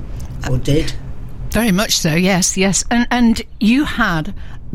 or 0.48 0.58
did. 0.58 0.92
Very 1.50 1.72
much 1.72 1.98
so, 1.98 2.14
yes, 2.14 2.56
yes. 2.56 2.84
And 2.90 3.06
and 3.10 3.42
you 3.60 3.84
had 3.84 4.34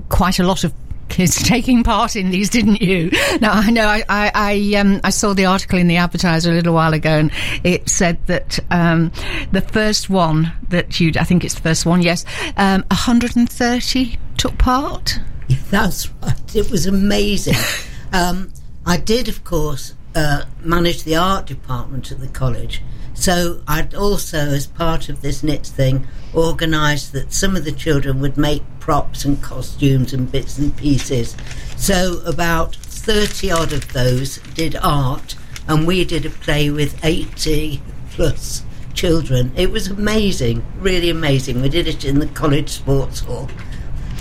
quite 0.10 0.39
a 0.39 0.44
lot 0.44 0.63
of 0.63 0.74
kids 1.10 1.36
taking 1.44 1.84
part 1.84 2.16
in 2.16 2.30
these, 2.30 2.50
didn't 2.50 2.82
you? 2.82 3.12
Now 3.42 3.54
I 3.54 3.70
know 3.72 3.86
I 3.86 4.04
I, 4.10 4.32
I, 4.34 4.80
um, 4.80 5.02
I 5.04 5.10
saw 5.10 5.34
the 5.34 5.46
article 5.46 5.80
in 5.80 5.88
the 5.88 5.98
Advertiser 5.98 6.52
a 6.52 6.56
little 6.56 6.74
while 6.74 6.94
ago, 6.94 7.10
and 7.10 7.32
it 7.64 7.90
said 7.90 8.18
that 8.28 8.60
um, 8.72 9.12
the 9.52 9.62
first 9.62 10.10
one 10.10 10.52
that 10.70 11.00
you, 11.00 11.12
I 11.20 11.24
think 11.24 11.44
it's 11.44 11.56
the 11.56 11.62
first 11.62 11.86
one, 11.86 12.02
yes, 12.02 12.26
um, 12.58 12.84
130 12.92 14.18
took 14.38 14.58
part. 14.58 15.20
Yeah, 15.48 15.58
that's 15.70 16.10
right. 16.22 16.56
It 16.56 16.70
was 16.72 16.86
amazing. 16.86 17.56
um, 18.14 18.52
I 18.86 18.98
did, 18.98 19.28
of 19.28 19.44
course, 19.44 19.94
uh, 20.16 20.46
manage 20.62 21.04
the 21.04 21.16
art 21.16 21.46
department 21.46 22.12
at 22.12 22.20
the 22.20 22.28
college. 22.28 22.82
So 23.17 23.62
I'd 23.67 23.95
also, 23.95 24.38
as 24.38 24.67
part 24.67 25.09
of 25.09 25.21
this 25.21 25.43
knit 25.43 25.65
thing, 25.65 26.07
organised 26.36 27.12
that 27.13 27.33
some 27.33 27.55
of 27.55 27.65
the 27.65 27.71
children 27.71 28.21
would 28.21 28.38
make 28.38 28.63
props 28.79 29.25
and 29.25 29.41
costumes 29.41 30.13
and 30.13 30.31
bits 30.31 30.57
and 30.59 30.75
pieces. 30.77 31.36
So 31.75 32.21
about 32.25 32.75
30 32.75 33.51
odd 33.51 33.74
of 33.74 33.91
those 33.91 34.38
did 34.53 34.75
art, 34.77 35.36
and 35.67 35.88
we 35.88 36.05
did 36.05 36.25
a 36.25 36.29
play 36.29 36.69
with 36.69 37.03
80 37.03 37.81
plus 38.12 38.63
children. 38.93 39.51
It 39.55 39.71
was 39.71 39.88
amazing, 39.88 40.65
really 40.79 41.09
amazing. 41.09 41.62
We 41.62 41.69
did 41.69 41.88
it 41.88 42.05
in 42.05 42.19
the 42.19 42.27
college 42.27 42.69
sports 42.69 43.21
hall. 43.21 43.50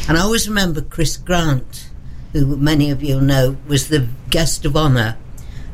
And 0.08 0.16
I 0.16 0.22
always 0.22 0.48
remember 0.48 0.80
Chris 0.80 1.16
Grant, 1.16 1.90
who 2.32 2.56
many 2.56 2.90
of 2.90 3.02
you 3.02 3.20
know 3.20 3.56
was 3.68 3.88
the 3.88 4.08
guest 4.30 4.64
of 4.64 4.76
honour, 4.76 5.16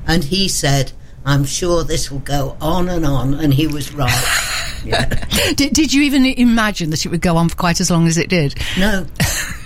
and 0.07 0.25
he 0.25 0.49
said, 0.49 0.93
I'm 1.25 1.45
sure 1.45 1.85
this 1.85 2.11
will 2.11 2.21
go 2.21 2.57
on 2.61 2.89
and 2.89 3.07
on, 3.07 3.35
and 3.35 3.55
he 3.55 3.67
was 3.67 3.95
right. 3.95 4.81
yeah. 4.85 5.07
Did, 5.55 5.73
did 5.73 5.93
you 5.93 6.03
even 6.03 6.27
imagine 6.27 6.91
that 6.91 7.07
it 7.07 7.11
would 7.11 7.21
go 7.21 7.37
on 7.37 7.49
for 7.49 7.57
quite 7.57 7.81
as 7.81 7.91
long 7.91 8.07
as 8.07 8.19
it 8.19 8.29
did? 8.29 8.55
No, 8.79 9.07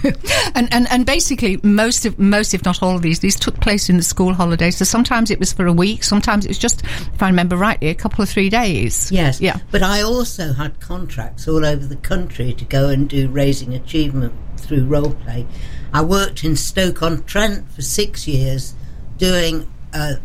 and, 0.55 0.73
and 0.73 0.87
and 0.91 1.07
basically 1.07 1.59
most 1.63 2.05
of 2.05 2.19
most 2.19 2.55
if 2.55 2.65
not 2.65 2.83
all 2.83 2.95
of 2.97 3.03
these 3.03 3.21
these 3.21 3.39
took 3.39 3.59
place 3.61 3.89
in 3.89 3.97
the 3.97 4.03
school 4.03 4.35
holidays 4.35 4.77
so 4.77 4.85
sometimes 4.85 5.31
it 5.31 5.39
was 5.41 5.53
for 5.53 5.67
a 5.67 5.73
week 5.73 6.05
sometimes 6.05 6.45
it 6.45 6.49
was 6.49 6.59
just 6.59 6.85
if 6.85 7.23
i 7.23 7.27
remember 7.27 7.57
rightly 7.57 7.89
a 7.89 7.95
couple 7.95 8.23
of 8.23 8.29
three 8.29 8.49
days 8.49 9.11
yes, 9.11 9.41
yeah 9.41 9.59
But 9.71 9.83
I 9.83 10.03
also 10.03 10.53
had 10.53 10.79
contracts 10.81 11.49
all 11.49 11.65
over 11.65 11.85
the 11.85 11.97
country 11.97 12.53
to 12.53 12.65
go 12.65 12.89
and 12.89 13.09
do 13.09 13.29
raising 13.29 13.75
achievement 13.75 14.33
through 14.57 14.85
role 14.85 15.15
play. 15.15 15.47
I 15.93 16.03
worked 16.03 16.45
in 16.45 16.57
Stoke 16.57 17.03
on 17.03 17.23
Trent 17.25 17.71
for 17.71 17.83
six 17.83 18.27
years, 18.27 18.75
doing 19.19 19.71
a, 19.93 20.17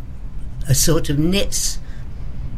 a 0.68 0.76
sort 0.76 1.10
of 1.10 1.18
NITS 1.20 1.80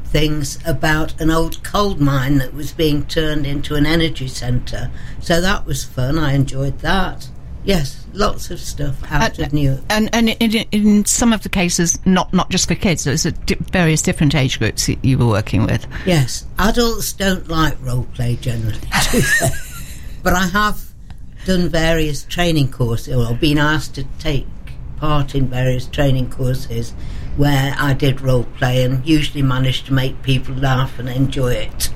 things 0.06 0.60
about 0.66 1.20
an 1.20 1.32
old 1.32 1.64
coal 1.64 1.96
mine 1.96 2.38
that 2.38 2.54
was 2.54 2.72
being 2.72 3.04
turned 3.06 3.48
into 3.48 3.76
an 3.76 3.86
energy 3.86 4.28
centre. 4.28 4.92
So 5.20 5.42
that 5.42 5.66
was 5.66 5.84
fun. 5.84 6.20
I 6.20 6.34
enjoyed 6.34 6.80
that. 6.80 7.30
Yes, 7.66 8.06
lots 8.14 8.52
of 8.52 8.60
stuff 8.60 8.98
out 9.10 9.40
Uh, 9.40 9.44
of 9.44 9.54
Newark. 9.54 9.80
and 9.90 10.10
and 10.14 10.30
in, 10.30 10.52
in 10.72 11.06
some 11.06 11.32
of 11.32 11.44
the 11.44 11.50
cases 11.50 11.98
not 12.06 12.32
not 12.34 12.50
just 12.50 12.68
for 12.68 12.76
kids 12.76 13.06
there's 13.06 13.24
di- 13.24 13.56
various 13.72 14.02
different 14.02 14.36
age 14.36 14.60
groups 14.60 14.86
that 14.88 15.04
you 15.04 15.18
were 15.18 15.26
working 15.28 15.66
with 15.66 15.88
Yes, 16.06 16.46
adults 16.60 17.14
don't 17.14 17.48
like 17.48 17.78
role 17.82 18.06
play 18.14 18.36
generally, 18.36 18.78
but 20.24 20.34
I 20.34 20.48
have 20.48 20.82
done 21.46 21.70
various 21.70 22.24
training 22.26 22.70
courses, 22.70 23.16
or 23.16 23.34
been 23.36 23.58
asked 23.58 23.96
to 23.96 24.04
take 24.20 24.46
part 24.98 25.34
in 25.34 25.48
various 25.48 25.88
training 25.88 26.30
courses 26.32 26.94
where 27.38 27.76
I 27.78 27.94
did 27.94 28.22
role 28.22 28.44
play 28.58 28.84
and 28.84 29.06
usually 29.06 29.42
managed 29.42 29.86
to 29.88 29.94
make 29.94 30.22
people 30.22 30.56
laugh 30.56 31.00
and 31.00 31.10
enjoy 31.10 31.54
it. 31.54 31.90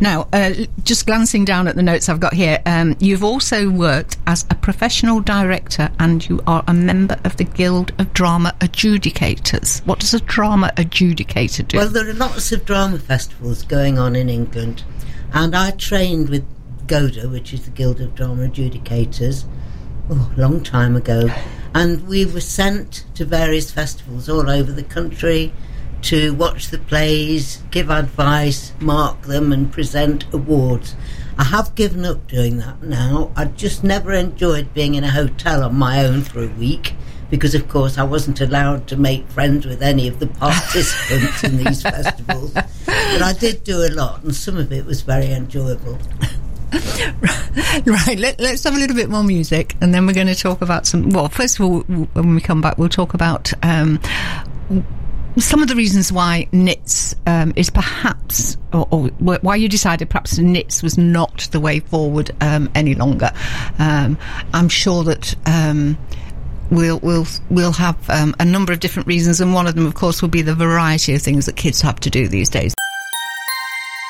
Now, 0.00 0.28
uh, 0.32 0.52
just 0.84 1.06
glancing 1.06 1.44
down 1.44 1.66
at 1.66 1.74
the 1.74 1.82
notes 1.82 2.08
I've 2.08 2.20
got 2.20 2.32
here, 2.32 2.62
um, 2.66 2.94
you've 3.00 3.24
also 3.24 3.68
worked 3.68 4.16
as 4.28 4.46
a 4.48 4.54
professional 4.54 5.20
director 5.20 5.90
and 5.98 6.26
you 6.28 6.40
are 6.46 6.62
a 6.68 6.74
member 6.74 7.18
of 7.24 7.36
the 7.36 7.44
Guild 7.44 7.92
of 7.98 8.12
Drama 8.12 8.54
Adjudicators. 8.60 9.84
What 9.86 9.98
does 9.98 10.14
a 10.14 10.20
drama 10.20 10.72
adjudicator 10.76 11.66
do? 11.66 11.78
Well, 11.78 11.88
there 11.88 12.08
are 12.08 12.14
lots 12.14 12.52
of 12.52 12.64
drama 12.64 13.00
festivals 13.00 13.64
going 13.64 13.98
on 13.98 14.14
in 14.14 14.28
England, 14.28 14.84
and 15.32 15.56
I 15.56 15.72
trained 15.72 16.28
with 16.28 16.44
GODA, 16.86 17.28
which 17.28 17.52
is 17.52 17.64
the 17.64 17.70
Guild 17.70 18.00
of 18.00 18.14
Drama 18.14 18.48
Adjudicators, 18.48 19.46
oh, 20.10 20.32
a 20.36 20.40
long 20.40 20.62
time 20.62 20.94
ago, 20.94 21.28
and 21.74 22.06
we 22.08 22.24
were 22.24 22.40
sent 22.40 23.04
to 23.14 23.24
various 23.24 23.70
festivals 23.70 24.28
all 24.28 24.48
over 24.48 24.72
the 24.72 24.82
country 24.82 25.52
to 26.02 26.32
watch 26.34 26.68
the 26.68 26.78
plays, 26.78 27.62
give 27.70 27.90
advice, 27.90 28.72
mark 28.80 29.22
them, 29.22 29.52
and 29.52 29.72
present 29.72 30.24
awards. 30.32 30.94
I 31.36 31.44
have 31.44 31.74
given 31.74 32.04
up 32.04 32.26
doing 32.28 32.58
that 32.58 32.82
now. 32.82 33.32
I 33.36 33.46
just 33.46 33.84
never 33.84 34.12
enjoyed 34.12 34.74
being 34.74 34.94
in 34.94 35.04
a 35.04 35.10
hotel 35.10 35.62
on 35.62 35.76
my 35.76 36.04
own 36.04 36.22
for 36.22 36.42
a 36.42 36.48
week 36.48 36.94
because, 37.30 37.54
of 37.54 37.68
course, 37.68 37.98
I 37.98 38.04
wasn't 38.04 38.40
allowed 38.40 38.86
to 38.88 38.96
make 38.96 39.28
friends 39.28 39.66
with 39.66 39.82
any 39.82 40.08
of 40.08 40.18
the 40.18 40.26
participants 40.38 41.44
in 41.44 41.58
these 41.58 41.82
festivals. 41.82 42.52
But 42.54 43.22
I 43.22 43.34
did 43.38 43.64
do 43.64 43.84
a 43.84 43.90
lot, 43.90 44.22
and 44.22 44.34
some 44.34 44.56
of 44.56 44.72
it 44.72 44.84
was 44.86 45.02
very 45.02 45.32
enjoyable. 45.32 45.98
right, 47.86 48.18
let, 48.18 48.40
us 48.40 48.64
have 48.64 48.74
a 48.74 48.78
little 48.78 48.96
bit 48.96 49.08
more 49.08 49.24
music 49.24 49.74
and 49.80 49.94
then 49.94 50.06
we're 50.06 50.12
going 50.12 50.26
to 50.26 50.34
talk 50.34 50.60
about 50.60 50.86
some. 50.86 51.10
Well, 51.10 51.28
first 51.28 51.58
of 51.58 51.64
all, 51.64 51.80
when 51.80 52.34
we 52.34 52.40
come 52.40 52.60
back, 52.60 52.78
we'll 52.78 52.88
talk 52.88 53.14
about. 53.14 53.52
Um, 53.62 54.00
some 55.38 55.62
of 55.62 55.68
the 55.68 55.76
reasons 55.76 56.12
why 56.12 56.48
NITS 56.52 57.14
um, 57.26 57.52
is 57.56 57.70
perhaps, 57.70 58.56
or, 58.72 58.88
or 58.90 59.08
why 59.18 59.56
you 59.56 59.68
decided 59.68 60.10
perhaps 60.10 60.38
NITS 60.38 60.82
was 60.82 60.98
not 60.98 61.48
the 61.52 61.60
way 61.60 61.80
forward 61.80 62.30
um, 62.40 62.68
any 62.74 62.94
longer. 62.94 63.30
Um, 63.78 64.18
I'm 64.52 64.68
sure 64.68 65.04
that 65.04 65.34
um, 65.46 65.96
we'll 66.70 66.98
we'll 67.00 67.26
we'll 67.50 67.72
have 67.72 67.96
um, 68.10 68.34
a 68.40 68.44
number 68.44 68.72
of 68.72 68.80
different 68.80 69.06
reasons, 69.06 69.40
and 69.40 69.54
one 69.54 69.66
of 69.66 69.74
them, 69.74 69.86
of 69.86 69.94
course, 69.94 70.22
will 70.22 70.28
be 70.28 70.42
the 70.42 70.54
variety 70.54 71.14
of 71.14 71.22
things 71.22 71.46
that 71.46 71.56
kids 71.56 71.80
have 71.82 72.00
to 72.00 72.10
do 72.10 72.28
these 72.28 72.48
days. 72.48 72.74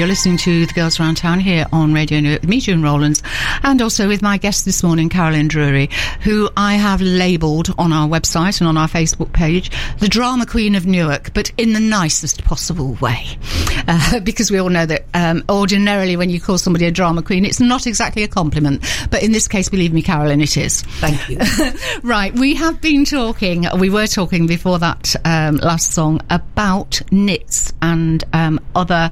You're 0.01 0.07
listening 0.07 0.37
to 0.37 0.65
the 0.65 0.73
Girls 0.75 1.01
Around 1.01 1.17
Town 1.17 1.41
here 1.41 1.67
on 1.73 1.93
Radio 1.93 2.21
New 2.21 2.35
with 2.35 2.47
me, 2.47 2.61
June 2.61 2.85
Rowlands, 2.85 3.21
and 3.65 3.83
also 3.83 4.07
with 4.07 4.23
my 4.23 4.39
guest 4.39 4.65
this 4.65 4.85
morning, 4.85 5.09
Carolyn 5.09 5.49
Drury, 5.49 5.91
who 6.21 6.49
I 6.57 6.75
have 6.75 7.01
labelled 7.01 7.75
on 7.77 7.93
our 7.93 8.07
website 8.07 8.61
and 8.61 8.69
on 8.69 8.77
our 8.77 8.87
Facebook 8.87 9.33
page 9.33 9.73
the 9.99 10.07
drama 10.07 10.47
queen 10.47 10.77
of 10.77 10.87
Newark, 10.87 11.35
but 11.35 11.51
in 11.59 11.73
the 11.73 11.81
nicest 11.81 12.45
possible 12.45 12.97
way. 13.01 13.27
Uh, 13.89 14.21
because 14.25 14.53
we 14.53 14.59
all 14.59 14.69
know 14.69 14.87
that 14.87 15.05
um, 15.15 15.43
ordinarily 15.49 16.17
when 16.17 16.31
you 16.31 16.41
call 16.41 16.59
somebody 16.59 16.87
a 16.87 16.93
drama 16.93 17.21
queen, 17.21 17.45
it's 17.45 17.59
not 17.59 17.85
exactly 17.89 18.23
a 18.23 18.29
compliment. 18.29 18.85
But 19.11 19.25
in 19.25 19.33
this 19.33 19.49
case, 19.49 19.69
believe 19.69 19.93
me, 19.93 20.03
Carolyn, 20.03 20.41
it 20.41 20.57
is. 20.57 20.83
Thank 20.83 21.29
you. 21.29 21.41
right, 22.09 22.33
we 22.33 22.55
have 22.55 22.81
been 22.81 23.05
talking, 23.05 23.67
we 23.77 23.91
were 23.91 24.07
talking 24.07 24.47
before 24.47 24.79
that 24.79 25.17
um, 25.25 25.57
last 25.57 25.91
song 25.91 26.21
about 26.31 27.03
NITS 27.11 27.73
and 27.83 28.23
um, 28.33 28.61
other 28.77 29.11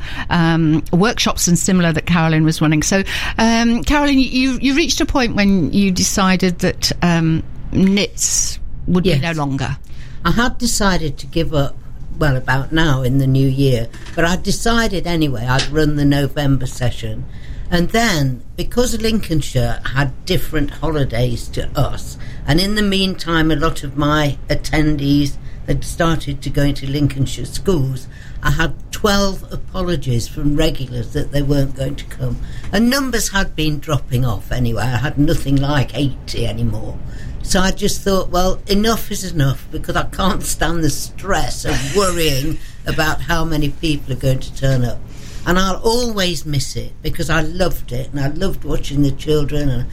um, 0.76 0.99
workshops 0.99 1.49
and 1.49 1.59
similar 1.59 1.92
that 1.92 2.06
Carolyn 2.06 2.45
was 2.45 2.61
running. 2.61 2.83
So, 2.83 3.02
um, 3.38 3.83
Carolyn, 3.85 4.18
you, 4.18 4.59
you 4.61 4.75
reached 4.75 5.00
a 5.00 5.06
point 5.06 5.35
when 5.35 5.73
you 5.73 5.90
decided 5.90 6.61
that 6.61 6.92
um, 7.02 7.42
NITS 7.73 8.59
would 8.87 9.04
be 9.04 9.18
no 9.18 9.33
longer. 9.33 9.76
I 10.25 10.33
had 10.33 10.59
decided 10.59 11.18
to 11.18 11.26
give 11.26 11.54
up, 11.54 11.76
well, 12.18 12.37
about 12.37 12.73
now 12.73 13.02
in 13.02 13.18
the 13.18 13.26
new 13.26 13.49
year, 13.49 13.88
but 14.14 14.25
I 14.25 14.37
decided 14.37 15.06
anyway 15.06 15.47
I'd 15.47 15.68
run 15.68 15.97
the 15.97 16.04
November 16.04 16.66
session. 16.66 17.25
And 17.71 17.90
then, 17.90 18.42
because 18.56 19.00
Lincolnshire 19.00 19.80
had 19.85 20.25
different 20.25 20.71
holidays 20.71 21.49
to 21.49 21.68
us, 21.78 22.16
and 22.47 22.61
in 22.61 22.76
the 22.76 22.83
meantime, 22.83 23.50
a 23.50 23.56
lot 23.56 23.83
of 23.83 23.97
my 23.97 24.38
attendees 24.49 25.37
had 25.66 25.85
started 25.85 26.42
to 26.42 26.50
go 26.50 26.62
into 26.62 26.87
Lincolnshire 26.87 27.45
schools, 27.45 28.06
I 28.46 28.50
had 28.50 28.92
12 28.92 29.52
apologies 29.52 30.28
from 30.28 30.54
regulars 30.54 31.14
that 31.14 31.32
they 31.32 31.42
weren't 31.42 31.74
going 31.74 31.96
to 31.96 32.04
come. 32.04 32.36
And 32.70 32.88
numbers 32.88 33.30
had 33.30 33.56
been 33.56 33.80
dropping 33.80 34.24
off 34.24 34.52
anyway. 34.52 34.84
I 34.84 34.98
had 34.98 35.18
nothing 35.18 35.56
like 35.56 35.96
80 35.96 36.46
anymore. 36.46 36.96
So 37.42 37.58
I 37.58 37.72
just 37.72 38.02
thought, 38.02 38.28
well, 38.28 38.62
enough 38.68 39.10
is 39.10 39.32
enough 39.32 39.66
because 39.72 39.96
I 39.96 40.04
can't 40.04 40.44
stand 40.44 40.84
the 40.84 40.90
stress 40.90 41.64
of 41.64 41.74
worrying 41.96 42.58
about 42.86 43.22
how 43.22 43.44
many 43.44 43.70
people 43.70 44.12
are 44.12 44.20
going 44.20 44.38
to 44.38 44.54
turn 44.54 44.84
up. 44.84 45.00
And 45.44 45.58
I'll 45.58 45.82
always 45.82 46.46
miss 46.46 46.76
it 46.76 46.92
because 47.02 47.28
I 47.28 47.40
loved 47.40 47.90
it 47.90 48.10
and 48.10 48.20
I 48.20 48.28
loved 48.28 48.62
watching 48.62 49.02
the 49.02 49.10
children 49.10 49.68
and, 49.68 49.86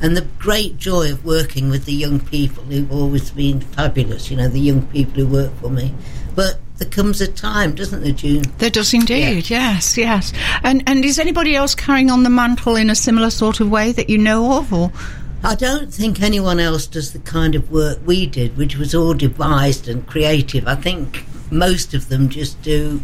and 0.00 0.16
the 0.16 0.26
great 0.38 0.78
joy 0.78 1.12
of 1.12 1.26
working 1.26 1.68
with 1.68 1.84
the 1.84 1.92
young 1.92 2.18
people 2.18 2.64
who've 2.64 2.90
always 2.90 3.30
been 3.30 3.60
fabulous, 3.60 4.30
you 4.30 4.38
know, 4.38 4.48
the 4.48 4.58
young 4.58 4.86
people 4.86 5.22
who 5.22 5.26
work 5.26 5.54
for 5.56 5.68
me. 5.68 5.94
But 6.34 6.58
there 6.78 6.88
comes 6.88 7.20
a 7.20 7.28
time, 7.28 7.74
doesn't 7.74 8.02
there, 8.02 8.12
June? 8.12 8.44
There 8.58 8.70
does 8.70 8.94
indeed, 8.94 9.50
yes, 9.50 9.98
yes. 9.98 10.32
And 10.62 10.82
and 10.86 11.04
is 11.04 11.18
anybody 11.18 11.54
else 11.54 11.74
carrying 11.74 12.10
on 12.10 12.22
the 12.22 12.30
mantle 12.30 12.76
in 12.76 12.90
a 12.90 12.94
similar 12.94 13.30
sort 13.30 13.60
of 13.60 13.70
way 13.70 13.92
that 13.92 14.08
you 14.08 14.18
know 14.18 14.58
of, 14.58 14.72
or 14.72 14.92
I 15.42 15.54
don't 15.54 15.92
think 15.92 16.20
anyone 16.20 16.60
else 16.60 16.86
does 16.86 17.12
the 17.12 17.18
kind 17.18 17.54
of 17.54 17.70
work 17.70 17.98
we 18.04 18.26
did, 18.26 18.56
which 18.56 18.76
was 18.76 18.94
all 18.94 19.14
devised 19.14 19.88
and 19.88 20.06
creative. 20.06 20.66
I 20.66 20.74
think 20.74 21.24
most 21.50 21.94
of 21.94 22.08
them 22.08 22.28
just 22.28 22.60
do 22.62 23.02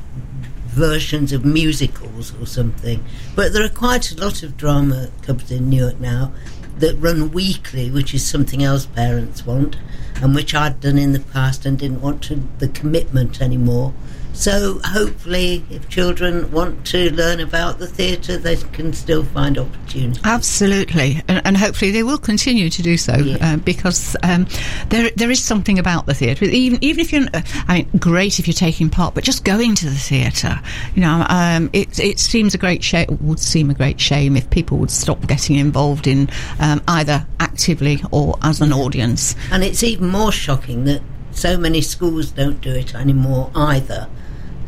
versions 0.67 1.33
of 1.33 1.45
musicals 1.45 2.39
or 2.39 2.47
something. 2.47 3.03
But 3.35 3.55
there 3.55 3.65
are 3.65 3.71
quite 3.71 4.13
a 4.13 4.21
lot 4.21 4.43
of 4.43 4.57
drama 4.59 5.09
clubs 5.23 5.51
in 5.51 5.71
Newark 5.71 5.99
now 5.99 6.33
that 6.79 6.95
run 6.97 7.31
weekly, 7.31 7.91
which 7.91 8.15
is 8.15 8.25
something 8.25 8.63
else 8.63 8.85
parents 8.85 9.47
want, 9.47 9.77
and 10.23 10.35
which 10.35 10.55
I'd 10.55 10.81
done 10.81 10.99
in 10.99 11.13
the 11.13 11.21
past 11.21 11.67
and 11.67 11.79
didn't 11.79 12.01
want 12.01 12.23
to, 12.25 12.43
the 12.59 12.69
commitment 12.69 13.41
anymore. 13.41 13.93
So 14.37 14.81
hopefully, 14.85 15.65
if 15.71 15.89
children 15.89 16.51
want 16.53 16.87
to 16.89 17.11
learn 17.15 17.41
about 17.41 17.79
the 17.79 17.87
theatre, 17.87 18.37
they 18.37 18.57
can 18.57 18.93
still 18.93 19.25
find 19.25 19.57
opportunities. 19.57 20.21
Absolutely, 20.25 21.23
and, 21.27 21.41
and 21.47 21.57
hopefully 21.57 21.91
they 21.91 22.03
will 22.03 22.19
continue 22.19 22.69
to 22.69 22.83
do 22.83 22.97
so 22.99 23.15
Yeah. 23.17 23.39
uh, 23.41 23.57
because 23.57 24.15
um, 24.23 24.47
there 24.91 25.11
there 25.17 25.31
is 25.31 25.43
something 25.43 25.79
about 25.79 26.05
the 26.05 26.13
theatre. 26.15 26.45
Even 26.45 26.79
even 26.85 27.01
if 27.01 27.13
you're, 27.13 27.27
I 27.67 27.79
mean, 27.79 27.91
great 27.99 28.39
if 28.39 28.47
you're 28.47 28.53
taking 28.55 28.91
part, 28.91 29.15
but 29.15 29.25
just 29.25 29.43
going 29.43 29.75
to 29.77 29.87
the 29.87 29.95
theatre, 29.97 30.61
you 30.95 31.01
know, 31.01 31.25
um, 31.29 31.71
it 31.73 31.99
it 31.99 32.19
seems 32.19 32.55
a 32.55 32.59
great 32.59 32.85
shame. 32.85 33.19
Would 33.23 33.41
seem 33.41 33.71
a 33.71 33.75
great 33.75 33.99
shame 34.01 34.37
if 34.37 34.49
people 34.51 34.77
would 34.79 34.91
stop 34.91 35.27
getting 35.27 35.57
involved 35.57 36.07
in 36.07 36.29
um, 36.61 36.83
either 36.89 37.27
actively 37.41 38.03
or 38.13 38.37
as 38.43 38.61
an 38.61 38.73
audience. 38.73 39.35
And 39.51 39.65
it's 39.65 39.83
even 39.83 40.09
more 40.09 40.31
shocking 40.31 40.85
that 40.85 41.01
so 41.33 41.57
many 41.57 41.81
schools 41.81 42.31
don't 42.31 42.61
do 42.61 42.71
it 42.71 42.95
anymore 42.95 43.51
either. 43.55 44.09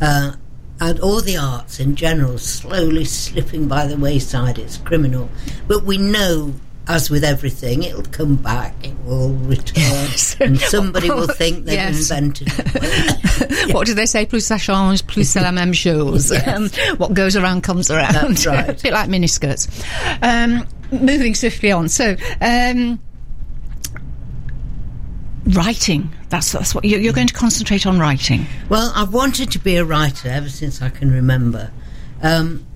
Uh, 0.00 0.32
and 0.80 1.00
all 1.00 1.20
the 1.20 1.36
arts 1.36 1.80
in 1.80 1.96
general 1.96 2.38
slowly 2.38 3.04
slipping 3.04 3.66
by 3.66 3.86
the 3.86 3.96
wayside. 3.96 4.58
It's 4.58 4.76
criminal. 4.76 5.28
But 5.66 5.82
we 5.82 5.98
know, 5.98 6.54
as 6.86 7.10
with 7.10 7.24
everything, 7.24 7.82
it'll 7.82 8.02
come 8.04 8.36
back, 8.36 8.74
it 8.84 8.94
will 9.04 9.30
return, 9.34 9.74
Yes. 9.82 10.36
and 10.40 10.56
somebody 10.76 11.10
will 11.10 11.26
think 11.34 11.64
they've 11.64 11.74
Yes. 11.74 12.10
invented 12.10 12.48
it. 12.50 13.72
What 13.74 13.86
do 13.86 13.94
they 13.94 14.06
say? 14.06 14.24
Plus 14.24 14.46
ça 14.46 14.56
change, 14.58 15.02
plus 15.06 15.28
c'est 15.28 15.40
la 15.42 15.50
même 15.52 15.74
chose. 15.74 16.30
Yes. 16.30 16.46
Um, 16.48 16.70
what 16.98 17.12
goes 17.12 17.36
around 17.36 17.62
comes 17.62 17.90
around. 17.90 18.14
That's 18.14 18.46
right. 18.46 18.68
a 18.70 18.72
bit 18.82 18.92
like 18.92 19.08
miniskirts. 19.10 19.68
Um, 20.22 20.66
moving 20.90 21.34
swiftly 21.34 21.70
on. 21.72 21.88
So, 21.88 22.16
um, 22.40 22.98
writing. 25.48 26.12
That's 26.28 26.52
that's 26.52 26.74
what 26.74 26.84
you're, 26.84 27.00
you're 27.00 27.12
going 27.12 27.26
to 27.26 27.34
concentrate 27.34 27.86
on 27.86 27.98
writing. 27.98 28.46
Well, 28.68 28.92
I've 28.94 29.12
wanted 29.12 29.50
to 29.52 29.58
be 29.58 29.76
a 29.76 29.84
writer 29.84 30.28
ever 30.28 30.48
since 30.48 30.82
I 30.82 30.90
can 30.90 31.10
remember. 31.10 31.70
Um, 32.22 32.66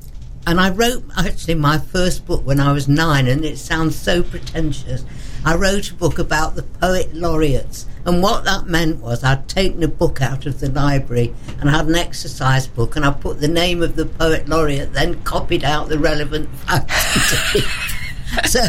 and 0.47 0.61
I 0.61 0.71
wrote 0.71 1.05
actually 1.17 1.55
my 1.55 1.79
first 1.79 2.27
book 2.27 2.45
when 2.45 2.59
I 2.59 2.73
was 2.73 2.89
nine, 2.89 3.29
and 3.29 3.45
it 3.45 3.59
sounds 3.59 3.97
so 3.97 4.23
pretentious. 4.23 5.05
I 5.45 5.55
wrote 5.55 5.91
a 5.91 5.95
book 5.95 6.19
about 6.19 6.57
the 6.57 6.63
poet 6.65 7.15
laureates, 7.15 7.87
and 8.05 8.23
what 8.23 8.45
that 8.45 8.67
meant 8.67 9.01
was 9.01 9.23
I'd 9.23 9.49
taken 9.49 9.83
a 9.85 9.89
book 9.89 10.21
out 10.21 10.47
of 10.47 10.59
the 10.59 10.69
library 10.71 11.33
and 11.61 11.71
had 11.71 11.87
an 11.87 11.95
exercise 11.95 12.67
book, 12.67 12.97
and 12.97 13.05
I 13.05 13.13
put 13.13 13.41
the 13.41 13.49
name 13.49 13.83
of 13.83 13.95
the 13.95 14.07
poet 14.07 14.49
laureate, 14.49 14.93
then 14.93 15.23
copied 15.23 15.63
out 15.63 15.89
the 15.89 15.99
relevant 15.99 16.49
facts. 16.67 17.92
So 18.45 18.61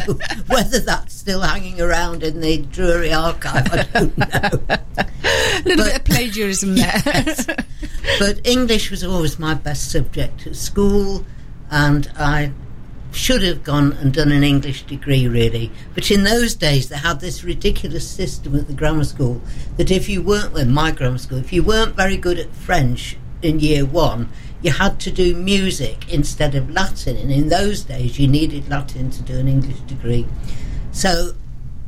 whether 0.48 0.80
that's 0.80 1.13
still 1.13 1.42
hanging 1.42 1.82
around 1.82 2.24
in 2.24 2.42
the 2.42 2.58
Drury 2.58 3.13
archive, 3.13 3.72
I 3.72 3.84
don't 3.84 4.18
know. 4.18 4.27
A 4.70 5.62
little 5.65 5.86
bit 5.86 5.96
of 5.96 6.03
plagiarism 6.03 6.75
there. 6.75 7.36
But 8.20 8.46
English 8.46 8.92
was 8.92 9.03
always 9.03 9.39
my 9.39 9.53
best 9.53 9.89
subject 9.92 10.46
at 10.46 10.56
school, 10.56 11.25
and 11.72 12.12
I 12.18 12.51
should 13.13 13.42
have 13.44 13.63
gone 13.63 13.94
and 13.94 14.13
done 14.13 14.32
an 14.32 14.44
English 14.44 14.84
degree 14.84 15.27
really. 15.27 15.72
But 15.94 16.12
in 16.12 16.24
those 16.24 16.56
days, 16.56 16.89
they 16.89 16.98
had 16.98 17.20
this 17.20 17.44
ridiculous 17.44 18.08
system 18.08 18.56
at 18.56 18.68
the 18.68 18.74
grammar 18.74 19.03
school 19.03 19.42
that 19.77 19.92
if 19.92 20.10
you 20.10 20.22
weren't, 20.22 20.53
well, 20.53 20.65
my 20.65 20.92
grammar 20.92 21.18
school, 21.18 21.38
if 21.38 21.53
you 21.53 21.63
weren't 21.63 21.96
very 21.96 22.18
good 22.18 22.39
at 22.39 22.53
French 22.53 23.18
in 23.42 23.60
year 23.60 23.86
one, 23.86 24.30
you 24.63 24.72
had 24.72 25.00
to 25.01 25.12
do 25.12 25.36
music 25.36 26.12
instead 26.12 26.55
of 26.55 26.72
Latin. 26.72 27.17
And 27.17 27.32
in 27.32 27.50
those 27.50 27.84
days, 27.84 28.17
you 28.17 28.27
needed 28.27 28.70
Latin 28.70 29.12
to 29.12 29.22
do 29.22 29.38
an 29.38 29.48
English 29.48 29.79
degree. 29.82 30.25
So 30.93 31.34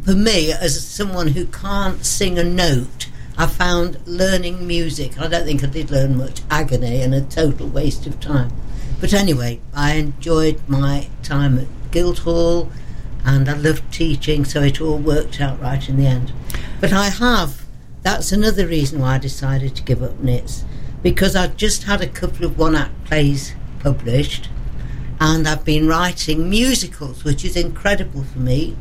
for 0.03 0.13
me, 0.13 0.51
as 0.51 0.85
someone 0.85 1.29
who 1.29 1.45
can't 1.45 2.05
sing 2.05 2.37
a 2.37 2.43
note, 2.43 3.07
I 3.37 3.47
found 3.47 3.97
learning 4.05 4.67
music, 4.67 5.19
I 5.19 5.27
don't 5.27 5.45
think 5.45 5.63
I 5.63 5.67
did 5.67 5.89
learn 5.89 6.17
much, 6.17 6.41
agony 6.51 7.01
and 7.01 7.15
a 7.15 7.21
total 7.21 7.67
waste 7.67 8.05
of 8.05 8.19
time. 8.19 8.51
But 8.99 9.13
anyway, 9.13 9.61
I 9.73 9.93
enjoyed 9.93 10.61
my 10.67 11.07
time 11.23 11.57
at 11.57 11.67
Guildhall 11.91 12.69
and 13.25 13.49
I 13.49 13.53
loved 13.53 13.91
teaching, 13.91 14.45
so 14.45 14.61
it 14.61 14.79
all 14.79 14.97
worked 14.97 15.41
out 15.41 15.59
right 15.59 15.87
in 15.89 15.97
the 15.97 16.07
end. 16.07 16.31
But 16.79 16.93
I 16.93 17.09
have, 17.09 17.65
that's 18.03 18.31
another 18.31 18.67
reason 18.67 18.99
why 18.99 19.15
I 19.15 19.17
decided 19.17 19.75
to 19.75 19.83
give 19.83 20.03
up 20.03 20.19
NITS, 20.19 20.63
because 21.05 21.35
I've 21.35 21.55
just 21.55 21.83
had 21.83 22.01
a 22.01 22.07
couple 22.07 22.45
of 22.45 22.57
one 22.57 22.73
act 22.73 23.05
plays 23.05 23.53
published 23.77 24.49
and 25.19 25.47
I've 25.47 25.63
been 25.63 25.87
writing 25.87 26.49
musicals, 26.49 27.23
which 27.23 27.45
is 27.45 27.55
incredible 27.55 28.23
for 28.23 28.39
me. 28.39 28.75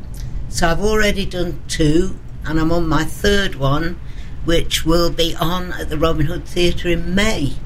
So 0.48 0.68
I've 0.68 0.80
already 0.80 1.26
done 1.26 1.60
two, 1.68 2.18
and 2.46 2.58
I'm 2.58 2.72
on 2.72 2.88
my 2.88 3.04
third 3.04 3.56
one, 3.56 4.00
which 4.46 4.86
will 4.86 5.10
be 5.10 5.36
on 5.38 5.74
at 5.74 5.90
the 5.90 5.98
Robin 5.98 6.24
Hood 6.24 6.46
Theatre 6.46 6.88
in 6.88 7.14
May. 7.14 7.56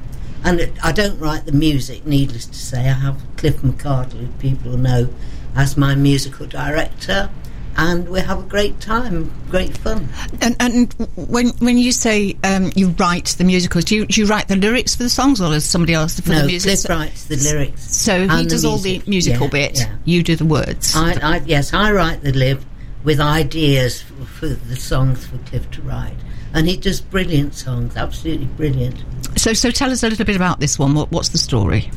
And 0.43 0.59
it, 0.59 0.73
I 0.85 0.91
don't 0.91 1.21
write 1.21 1.47
the 1.47 1.53
music, 1.53 2.05
needless 2.05 2.47
to 2.47 2.59
say. 2.59 2.81
I 2.81 2.95
have 2.95 3.23
Cliff 3.37 3.59
McCardle, 3.59 4.19
who 4.19 4.27
people 4.41 4.77
know, 4.77 5.09
as 5.55 5.77
my 5.77 5.95
musical 5.95 6.47
director, 6.47 7.31
and 7.79 8.09
we 8.09 8.21
have 8.21 8.41
a 8.41 8.43
great 8.43 8.81
time, 8.81 9.33
great 9.51 9.79
fun. 9.79 10.09
and, 10.43 10.57
and 10.59 10.93
when 11.17 11.49
when 11.61 11.79
you 11.79 11.93
say 11.93 12.37
um, 12.45 12.73
you 12.75 12.89
write 12.91 13.27
the 13.39 13.45
musicals, 13.45 13.85
do 13.85 13.95
you, 13.97 14.07
do 14.07 14.21
you 14.21 14.27
write 14.27 14.49
the 14.49 14.57
lyrics 14.57 14.97
for 14.97 15.05
the 15.05 15.09
songs, 15.09 15.41
or 15.41 15.55
is 15.55 15.65
somebody 15.65 15.95
else 15.95 16.19
for 16.21 16.31
no, 16.31 16.41
the 16.41 16.47
music? 16.47 16.81
Cliff 16.81 16.91
writes 16.91 17.25
the 17.27 17.37
lyrics. 17.37 17.97
So 17.97 18.19
he 18.19 18.29
and 18.29 18.47
the 18.47 18.51
does 18.51 18.65
all 18.65 18.79
the 18.79 19.01
musical 19.07 19.47
Yeah, 19.47 19.51
bit. 19.53 19.79
yeah. 19.79 19.97
You 20.05 20.23
do 20.25 20.35
the 20.37 20.45
words. 20.45 20.95
I, 20.97 21.13
I, 21.23 21.37
yes, 21.47 21.73
I 21.73 21.93
write 21.93 22.23
the 22.23 22.33
lib 22.33 22.63
with 23.05 23.21
ideas 23.21 24.03
for, 24.03 24.25
for 24.25 24.47
the 24.49 24.77
songs 24.77 25.25
for 25.27 25.39
Cliff 25.39 25.71
to 25.71 25.83
write. 25.83 26.17
And 26.55 26.67
he 26.67 26.77
does 26.77 27.01
brilliant 27.01 27.55
songs, 27.55 27.97
absolutely 27.97 28.47
brilliant. 28.47 29.05
so 29.37 29.53
so 29.53 29.71
tell 29.71 29.91
us 29.93 30.03
a 30.03 30.09
little 30.09 30.25
bit 30.25 30.35
about 30.35 30.59
this 30.59 30.79
one. 30.79 30.95
What, 30.95 31.13
what's 31.13 31.29
the 31.29 31.39
story? 31.39 31.91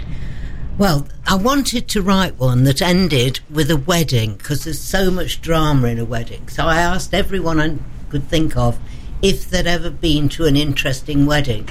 Well, 0.78 1.08
I 1.28 1.36
wanted 1.36 1.88
to 1.90 2.02
write 2.02 2.40
one 2.40 2.64
that 2.64 2.82
ended 2.82 3.42
with 3.50 3.70
a 3.70 3.78
wedding 3.78 4.36
because 4.36 4.64
there's 4.64 4.80
so 4.80 5.12
much 5.12 5.42
drama 5.42 5.90
in 5.90 6.00
a 6.00 6.06
wedding. 6.06 6.48
So 6.48 6.66
I 6.66 6.78
asked 6.78 7.14
everyone 7.14 7.60
I 7.60 7.78
could 8.10 8.24
think 8.24 8.58
of 8.58 8.80
if 9.22 9.50
they'd 9.50 9.68
ever 9.68 9.90
been 9.90 10.30
to 10.30 10.46
an 10.46 10.56
interesting 10.56 11.26
wedding. 11.26 11.70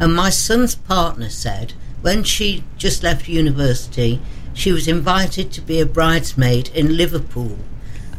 And 0.00 0.14
my 0.14 0.30
son's 0.30 0.74
partner 0.74 1.28
said 1.28 1.74
when 2.00 2.24
she 2.24 2.64
just 2.76 3.02
left 3.02 3.28
university, 3.28 4.20
she 4.54 4.72
was 4.72 4.88
invited 4.88 5.52
to 5.52 5.60
be 5.60 5.80
a 5.80 5.86
bridesmaid 5.86 6.70
in 6.74 6.96
Liverpool. 6.96 7.58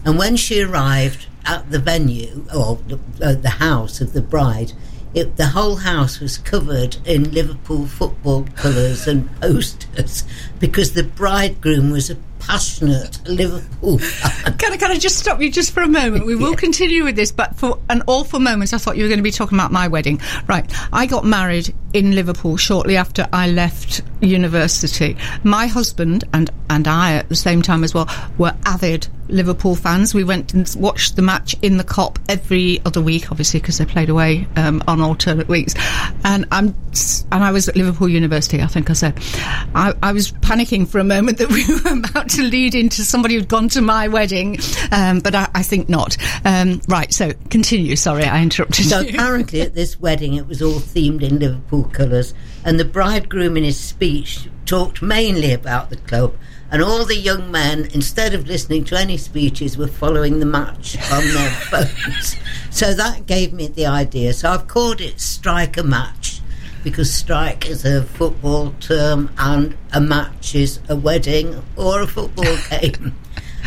And 0.06 0.18
when 0.18 0.38
she 0.38 0.62
arrived 0.62 1.28
at 1.46 1.72
the 1.72 1.80
venue, 1.80 2.46
or 2.56 2.80
the, 2.88 3.00
uh, 3.22 3.34
the 3.34 3.58
house 3.58 4.00
of 4.00 4.14
the 4.14 4.22
bride, 4.22 4.74
it, 5.14 5.38
the 5.38 5.48
whole 5.48 5.76
house 5.76 6.20
was 6.20 6.38
covered 6.38 6.98
in 7.06 7.32
Liverpool 7.32 7.88
football 7.88 8.46
colours 8.56 9.08
and 9.08 9.30
posters 9.42 10.24
because 10.60 10.94
the 10.94 11.04
bridegroom 11.04 11.92
was 11.92 12.10
a 12.10 12.18
passionate 12.40 13.20
Liverpool 13.28 14.00
fan. 14.00 14.58
Can 14.58 14.74
I, 14.74 14.78
can 14.78 14.92
I 14.92 14.98
just 14.98 15.20
stop 15.20 15.42
you 15.42 15.52
just 15.52 15.72
for 15.72 15.82
a 15.84 15.88
moment? 15.88 16.26
We 16.26 16.36
will 16.36 16.56
continue 16.56 17.04
with 17.04 17.16
this, 17.16 17.32
but 17.32 17.56
for 17.56 17.80
an 17.90 18.04
awful 18.08 18.40
moment, 18.40 18.74
I 18.74 18.78
thought 18.78 18.98
you 18.98 19.04
were 19.04 19.10
going 19.10 19.20
to 19.20 19.24
be 19.24 19.32
talking 19.32 19.58
about 19.58 19.72
my 19.72 19.88
wedding. 19.88 20.22
Right. 20.48 20.72
I 20.94 21.06
got 21.06 21.26
married 21.26 21.74
in 21.94 22.16
Liverpool 22.16 22.58
shortly 22.58 22.98
after 22.98 23.28
I 23.34 23.50
left 23.50 24.02
university. 24.22 25.18
My 25.44 25.68
husband 25.68 26.24
and, 26.34 26.50
and 26.70 26.88
I 26.88 27.14
at 27.14 27.30
the 27.30 27.36
same 27.36 27.62
time 27.62 27.84
as 27.84 27.94
well 27.94 28.08
were 28.38 28.56
avid 28.66 29.08
Liverpool 29.28 29.76
fans. 29.76 30.14
We 30.14 30.24
went 30.24 30.54
and 30.56 30.74
watched 30.78 31.16
the 31.16 31.22
match 31.22 31.56
in 31.62 31.78
the 31.78 31.84
Kop 31.84 32.18
every 32.28 32.82
other 32.86 33.00
week, 33.02 33.32
obviously, 33.32 33.60
because 33.60 33.78
they 33.78 33.86
played 33.86 34.10
away 34.10 34.48
um, 34.56 34.84
on 34.88 35.02
alternate 35.02 35.48
weeks. 35.48 35.76
And 36.24 36.46
I'm 36.52 36.76
and 37.32 37.44
I 37.44 37.52
was 37.52 37.70
at 37.70 37.76
Liverpool 37.76 38.10
University. 38.10 38.62
I 38.62 38.66
think 38.68 38.90
I 38.90 38.94
said 38.94 39.14
I, 39.76 39.94
I 40.02 40.12
was 40.14 40.32
panicking 40.32 40.88
for 40.88 40.98
a 40.98 41.04
moment 41.04 41.38
that 41.38 41.50
we 41.52 41.64
were 41.84 42.00
about 42.08 42.30
to 42.32 42.42
lead 42.44 42.74
into 42.74 43.04
somebody 43.04 43.36
who'd 43.36 43.48
gone 43.48 43.70
to 43.70 43.82
my 43.82 44.08
wedding, 44.08 44.58
um, 44.92 45.20
but 45.20 45.36
I, 45.36 45.48
I 45.54 45.62
think 45.64 45.90
not. 45.90 46.18
Um, 46.44 46.82
right. 46.88 47.14
So 47.14 47.32
continue. 47.52 47.96
Sorry, 47.96 48.24
I 48.24 48.42
interrupted 48.42 48.86
So 48.86 49.02
you. 49.02 49.10
apparently 49.10 49.62
at 49.62 49.76
this 49.76 50.00
wedding 50.00 50.34
it 50.34 50.48
was 50.48 50.62
all 50.64 50.80
themed 50.80 51.22
in 51.22 51.38
Liverpool 51.40 51.79
colours 51.84 52.34
and 52.64 52.80
the 52.80 52.86
bridegroom 52.86 53.58
in 53.58 53.64
his 53.64 53.80
speech 53.80 54.50
talked 54.66 55.02
mainly 55.02 55.54
about 55.54 55.90
the 55.90 55.98
club 55.98 56.36
and 56.72 56.84
all 56.84 57.06
the 57.06 57.16
young 57.16 57.52
men 57.52 57.88
instead 57.94 58.34
of 58.34 58.48
listening 58.48 58.84
to 58.86 58.98
any 58.98 59.18
speeches 59.18 59.78
were 59.78 59.88
following 59.88 60.40
the 60.40 60.46
match 60.46 60.98
on 61.12 61.26
their 61.28 61.50
phones. 61.70 62.36
So 62.70 62.94
that 62.94 63.26
gave 63.26 63.54
me 63.54 63.68
the 63.68 63.88
idea. 63.88 64.34
So 64.34 64.52
I've 64.52 64.68
called 64.68 65.02
it 65.02 65.20
Strike 65.20 65.78
a 65.78 65.84
Match 65.84 66.42
because 66.84 67.14
strike 67.14 67.68
is 67.68 67.84
a 67.84 68.04
football 68.04 68.74
term 68.80 69.30
and 69.38 69.78
a 69.94 70.00
match 70.00 70.56
is 70.56 70.80
a 70.88 70.96
wedding 70.96 71.62
or 71.76 72.02
a 72.02 72.08
football 72.08 72.56
game. 72.70 73.16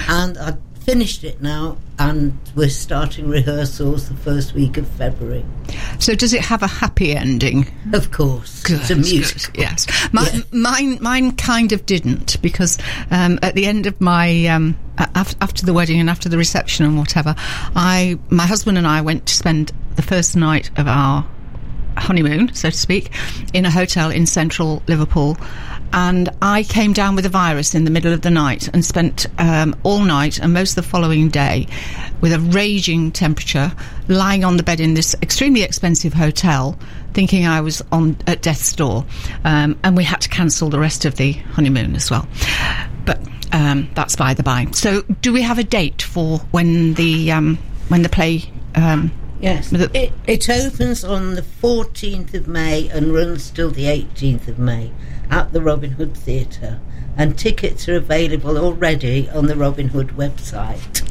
And 0.08 0.38
I 0.38 0.56
finished 0.84 1.24
it 1.24 1.40
now, 1.40 1.78
and 1.98 2.38
we're 2.54 2.68
starting 2.68 3.28
rehearsals 3.28 4.08
the 4.08 4.14
first 4.16 4.54
week 4.54 4.76
of 4.76 4.86
February. 4.88 5.44
So 5.98 6.14
does 6.14 6.32
it 6.32 6.42
have 6.42 6.62
a 6.62 6.66
happy 6.66 7.14
ending? 7.14 7.66
Of 7.92 8.10
course, 8.10 8.62
Good, 8.62 8.80
it's 8.80 8.90
a 8.90 8.94
good, 8.94 9.58
yes. 9.58 10.08
My, 10.12 10.28
Yeah. 10.32 10.42
Mine, 10.52 10.98
mine 11.00 11.32
kind 11.36 11.72
of 11.72 11.86
didn't 11.86 12.40
because 12.42 12.78
um, 13.10 13.38
at 13.42 13.54
the 13.54 13.66
end 13.66 13.86
of 13.86 14.00
my 14.00 14.46
um, 14.46 14.76
after, 14.98 15.36
after 15.40 15.64
the 15.64 15.72
wedding 15.72 16.00
and 16.00 16.10
after 16.10 16.28
the 16.28 16.38
reception 16.38 16.84
and 16.84 16.98
whatever, 16.98 17.34
I 17.38 18.18
my 18.30 18.46
husband 18.46 18.78
and 18.78 18.86
I 18.86 19.00
went 19.00 19.26
to 19.26 19.34
spend 19.34 19.72
the 19.96 20.02
first 20.02 20.36
night 20.36 20.70
of 20.78 20.88
our 20.88 21.26
honeymoon, 21.96 22.52
so 22.54 22.70
to 22.70 22.76
speak, 22.76 23.10
in 23.52 23.64
a 23.64 23.70
hotel 23.70 24.10
in 24.10 24.26
central 24.26 24.82
Liverpool. 24.86 25.36
And 25.92 26.30
I 26.40 26.62
came 26.62 26.92
down 26.94 27.16
with 27.16 27.26
a 27.26 27.28
virus 27.28 27.74
in 27.74 27.84
the 27.84 27.90
middle 27.90 28.12
of 28.12 28.22
the 28.22 28.30
night 28.30 28.68
and 28.68 28.84
spent 28.84 29.26
um, 29.38 29.76
all 29.82 30.00
night 30.00 30.38
and 30.38 30.54
most 30.54 30.70
of 30.70 30.76
the 30.84 30.90
following 30.90 31.28
day 31.28 31.66
with 32.22 32.32
a 32.32 32.40
raging 32.40 33.12
temperature, 33.12 33.72
lying 34.08 34.42
on 34.42 34.56
the 34.56 34.62
bed 34.62 34.80
in 34.80 34.94
this 34.94 35.14
extremely 35.20 35.62
expensive 35.62 36.14
hotel, 36.14 36.78
thinking 37.12 37.46
I 37.46 37.60
was 37.60 37.82
on 37.92 38.16
at 38.26 38.40
death's 38.40 38.72
door. 38.74 39.04
Um, 39.44 39.78
and 39.84 39.96
we 39.96 40.04
had 40.04 40.22
to 40.22 40.30
cancel 40.30 40.70
the 40.70 40.78
rest 40.78 41.04
of 41.04 41.16
the 41.16 41.32
honeymoon 41.32 41.94
as 41.94 42.10
well. 42.10 42.26
But 43.04 43.20
um, 43.52 43.90
that's 43.94 44.16
by 44.16 44.32
the 44.32 44.42
by. 44.42 44.66
So, 44.72 45.02
do 45.02 45.32
we 45.32 45.42
have 45.42 45.58
a 45.58 45.64
date 45.64 46.00
for 46.00 46.38
when 46.52 46.94
the 46.94 47.32
um, 47.32 47.58
when 47.88 48.02
the 48.02 48.08
play? 48.08 48.44
Um, 48.74 49.10
Yes, 49.42 49.72
it, 49.72 50.12
it 50.28 50.48
opens 50.48 51.02
on 51.02 51.34
the 51.34 51.42
14th 51.42 52.32
of 52.32 52.46
May 52.46 52.88
and 52.88 53.12
runs 53.12 53.50
till 53.50 53.72
the 53.72 53.86
18th 53.86 54.46
of 54.46 54.60
May 54.60 54.92
at 55.32 55.52
the 55.52 55.60
Robin 55.60 55.90
Hood 55.90 56.16
Theatre. 56.16 56.80
And 57.16 57.36
tickets 57.36 57.88
are 57.88 57.96
available 57.96 58.56
already 58.56 59.28
on 59.30 59.46
the 59.46 59.56
Robin 59.56 59.88
Hood 59.88 60.10
website. 60.10 61.02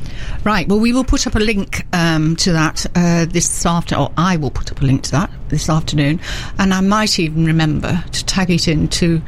Right. 0.45 0.65
Well, 0.65 0.79
we 0.79 0.93
will 0.93 1.03
put 1.03 1.27
up 1.27 1.35
a 1.35 1.39
link 1.39 1.85
um, 1.93 2.37
to 2.37 2.53
that 2.53 2.85
uh, 2.95 3.25
this 3.25 3.65
afternoon, 3.65 4.05
or 4.05 4.13
I 4.15 4.37
will 4.37 4.49
put 4.49 4.71
up 4.71 4.81
a 4.81 4.85
link 4.85 5.03
to 5.03 5.11
that 5.11 5.29
this 5.49 5.69
afternoon, 5.69 6.21
and 6.57 6.73
I 6.73 6.79
might 6.79 7.19
even 7.19 7.45
remember 7.45 8.01
to 8.13 8.25
tag 8.25 8.49
it 8.49 8.67
into 8.69 9.21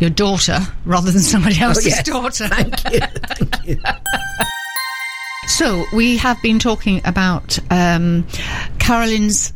your 0.00 0.10
daughter 0.10 0.58
rather 0.84 1.12
than 1.12 1.22
somebody 1.22 1.60
else's 1.60 1.86
yes. 1.86 2.02
daughter. 2.04 2.48
Thank 2.48 2.92
you. 2.92 3.00
Thank 3.28 3.66
you. 3.66 3.78
So 5.48 5.86
we 5.92 6.18
have 6.18 6.40
been 6.42 6.58
talking 6.58 7.00
about 7.04 7.58
um, 7.70 8.26
Carolyn's 8.78 9.52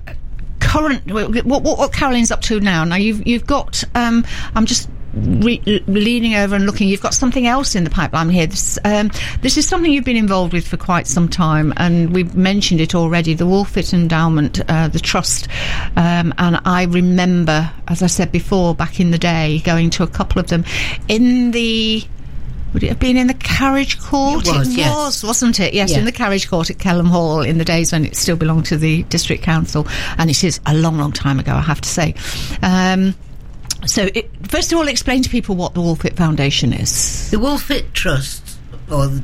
current. 0.59 1.07
What, 1.13 1.45
what, 1.45 1.63
what 1.63 1.93
Carolyn's 1.93 2.31
up 2.31 2.41
to 2.43 2.59
now? 2.61 2.83
Now 2.85 2.97
you've 2.97 3.27
you've 3.27 3.47
got. 3.47 3.85
Um, 3.95 4.25
I'm 4.55 4.67
just. 4.67 4.89
Re- 5.15 5.61
leaning 5.87 6.37
over 6.37 6.57
and 6.57 6.65
looking, 6.65 6.89
you've 6.89 7.03
got 7.03 7.13
something 7.13 7.47
else 7.47 7.75
in 7.75 7.85
the 7.85 7.91
pipeline 7.91 8.31
here. 8.31 8.47
This, 8.47 8.79
um, 8.83 9.11
this 9.43 9.59
is 9.59 9.69
something 9.69 9.93
you've 9.93 10.07
been 10.07 10.17
involved 10.17 10.55
with 10.55 10.67
for 10.67 10.79
quite 10.79 11.07
some 11.07 11.29
time, 11.29 11.75
and 11.77 12.15
we've 12.15 12.35
mentioned 12.35 12.81
it 12.81 12.95
already. 12.95 13.35
The 13.35 13.45
Wolfit 13.45 13.93
Endowment, 13.93 14.63
uh, 14.71 14.89
the 14.89 14.99
trust, 14.99 15.49
um, 15.97 16.33
and 16.39 16.59
I 16.65 16.85
remember, 16.85 17.71
as 17.89 18.03
I 18.03 18.07
said 18.07 18.33
before, 18.33 18.75
back 18.75 19.01
in 19.01 19.11
the 19.11 19.19
day, 19.19 19.61
going 19.67 19.91
to 19.91 20.03
a 20.03 20.07
couple 20.07 20.41
of 20.41 20.47
them 20.47 20.65
in 21.09 21.51
the 21.51 22.03
would 22.73 22.83
it 22.83 22.89
have 22.89 22.99
been 22.99 23.17
in 23.17 23.27
the 23.27 23.35
carriage 23.35 24.01
court? 24.01 24.47
It 24.47 24.53
was, 24.57 24.75
yes. 24.77 25.23
wasn't 25.23 25.61
it? 25.61 25.75
Yes, 25.75 25.91
Yeah. 25.93 25.99
in 25.99 26.05
the 26.05 26.13
carriage 26.13 26.49
court 26.49 26.71
at 26.71 26.79
Kelham 26.79 27.07
Hall 27.09 27.43
in 27.43 27.59
the 27.59 27.65
days 27.65 27.93
when 27.93 28.05
it 28.05 28.17
still 28.17 28.37
belonged 28.37 28.67
to 28.67 28.77
the 28.77 29.03
district 29.05 29.43
council, 29.43 29.87
and 30.19 30.31
it 30.31 30.43
is 30.43 30.61
a 30.67 30.75
long, 30.75 30.99
long 30.99 31.13
time 31.13 31.39
ago, 31.39 31.53
I 31.53 31.61
have 31.61 31.81
to 31.81 31.89
say. 31.89 32.15
Um, 32.63 33.15
so, 33.85 34.09
it, 34.15 34.31
first 34.49 34.73
of 34.73 34.79
all, 34.79 34.89
explain 34.89 35.23
to 35.23 35.29
people 35.29 35.57
what 35.57 35.75
the 35.75 35.81
Wolfit 35.81 36.17
Foundation 36.17 36.73
is. 36.73 37.31
The 37.31 37.37
Wolfit 37.39 37.93
Trust, 37.93 38.59
or 38.91 39.09
the 39.09 39.23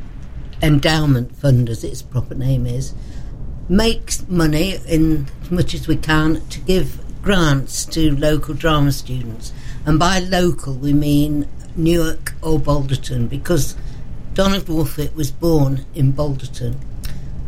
Endowment 0.63 1.35
Fund 1.37 1.69
as 1.69 1.85
its 1.85 2.03
proper 2.03 2.35
name 2.35 2.67
is, 2.67 2.93
makes 3.69 4.27
money 4.29 4.77
in 4.89 5.27
as 5.43 5.51
much 5.51 5.75
as 5.75 5.87
we 5.87 5.97
can 5.97 6.41
to 6.49 6.61
give 6.61 7.01
grants 7.23 7.85
to 7.87 8.17
local 8.17 8.55
drama 8.55 8.91
students. 8.93 9.53
And 9.87 9.99
by 9.99 10.19
local, 10.19 10.75
we 10.75 10.93
mean 10.93 11.47
Newark 11.79 12.35
or 12.43 12.59
Balderton, 12.59 13.29
because 13.29 13.77
Donald 14.35 14.67
Wolfit 14.67 15.14
was 15.14 15.31
born 15.31 15.87
in 15.95 16.12
Balderton. 16.12 16.77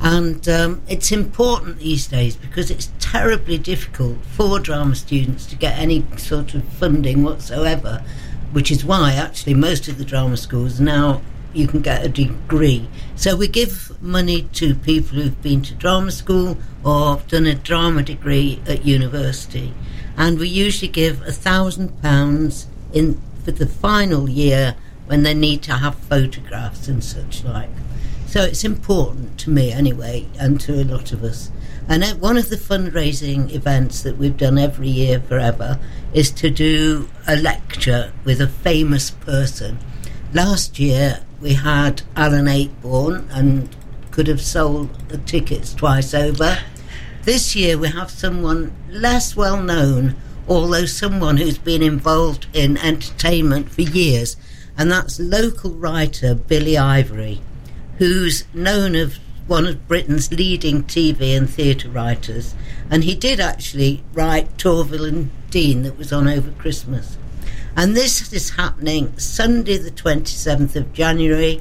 And 0.01 0.49
um, 0.49 0.83
it's 0.89 1.13
important 1.13 1.79
these 1.79 2.07
days 2.07 2.37
because 2.37 2.71
it's 2.71 2.91
terribly 2.99 3.59
difficult 3.59 4.25
for 4.25 4.59
drama 4.59 4.95
students 4.95 5.45
to 5.47 5.57
get 5.57 5.79
any 5.79 6.07
sort 6.17 6.55
of 6.55 6.65
funding 6.65 7.23
whatsoever, 7.23 8.03
which 8.53 8.71
is 8.71 8.85
why 8.85 9.13
actually 9.13 9.55
most 9.55 9.89
of 9.89 9.99
the 9.99 10.05
drama 10.05 10.39
schools 10.39 10.81
now 10.81 11.21
you 11.53 11.67
can 11.67 11.83
get 11.83 12.05
a 12.05 12.09
degree. 12.09 12.89
So 13.17 13.37
we 13.37 13.49
give 13.49 14.01
money 14.01 14.43
to 14.55 14.75
people 14.75 15.19
who've 15.19 15.43
been 15.43 15.63
to 15.63 15.75
drama 15.75 16.13
school 16.13 16.57
or 16.85 17.21
done 17.29 17.47
a 17.47 17.55
drama 17.55 18.03
degree 18.03 18.63
at 18.67 18.87
university, 18.87 19.75
and 20.17 20.39
we 20.39 20.49
usually 20.49 20.91
give 20.91 21.21
a 21.23 21.33
thousand 21.33 22.01
pounds 22.01 22.67
in 22.93 23.21
for 23.45 23.51
the 23.51 23.67
final 23.67 24.29
year 24.29 24.77
when 25.07 25.23
they 25.23 25.35
need 25.35 25.63
to 25.63 25.73
have 25.73 25.95
photographs 25.97 26.89
and 26.89 27.03
such 27.03 27.45
like. 27.45 27.71
So 28.27 28.43
it's 28.43 28.63
important 28.63 29.39
to 29.41 29.51
me 29.51 29.73
anyway, 29.73 30.29
and 30.39 30.61
to 30.61 30.81
a 30.81 30.85
lot 30.85 31.13
of 31.13 31.25
us. 31.25 31.51
And 31.89 32.05
uh, 32.05 32.15
one 32.15 32.37
of 32.37 32.49
the 32.49 32.57
fundraising 32.57 33.53
events 33.53 34.03
that 34.03 34.17
we've 34.17 34.37
done 34.37 34.57
every 34.57 34.89
year 34.89 35.19
forever 35.19 35.81
is 36.15 36.31
to 36.33 36.49
do 36.49 37.09
a 37.27 37.35
lecture 37.35 38.13
with 38.25 38.41
a 38.41 38.47
famous 38.47 39.11
person. 39.11 39.79
Last 40.33 40.79
year 40.79 41.25
we 41.41 41.55
had 41.55 42.03
Alan 42.15 42.47
Ayckbourn 42.47 43.27
and 43.31 43.75
could 44.13 44.29
have 44.29 44.41
sold 44.41 44.95
the 45.09 45.19
tickets 45.19 45.75
twice 45.75 46.15
over. 46.15 46.59
This 47.23 47.57
year 47.57 47.77
we 47.77 47.89
have 47.89 48.11
someone 48.11 48.73
less 48.89 49.35
well 49.35 49.61
known, 49.61 50.15
although 50.49 50.87
someone 50.87 51.37
who's 51.37 51.59
been 51.59 51.83
involved 51.83 52.47
in 52.53 52.77
entertainment 52.79 53.71
for 53.71 53.83
years, 53.83 54.37
and 54.77 54.91
that's 54.91 55.21
local 55.21 55.73
writer 55.73 56.35
Billy 56.35 56.77
Ivory 56.77 57.41
who's 58.01 58.45
known 58.55 58.97
as 58.97 59.21
one 59.47 59.67
of 59.67 59.87
Britain's 59.87 60.33
leading 60.33 60.83
TV 60.83 61.37
and 61.37 61.49
theatre 61.49 61.91
writers, 61.91 62.55
and 62.91 63.05
he 63.05 63.15
did 63.15 63.39
actually 63.39 64.03
write 64.15 64.57
Torvill 64.57 65.07
and 65.07 65.31
Dean 65.51 65.83
that 65.83 65.99
was 65.99 66.11
on 66.11 66.27
over 66.27 66.51
Christmas. 66.53 67.19
And 67.77 67.95
this 67.95 68.33
is 68.33 68.51
happening 68.51 69.17
Sunday, 69.19 69.77
the 69.77 69.91
27th 69.91 70.77
of 70.77 70.95
January 70.95 71.61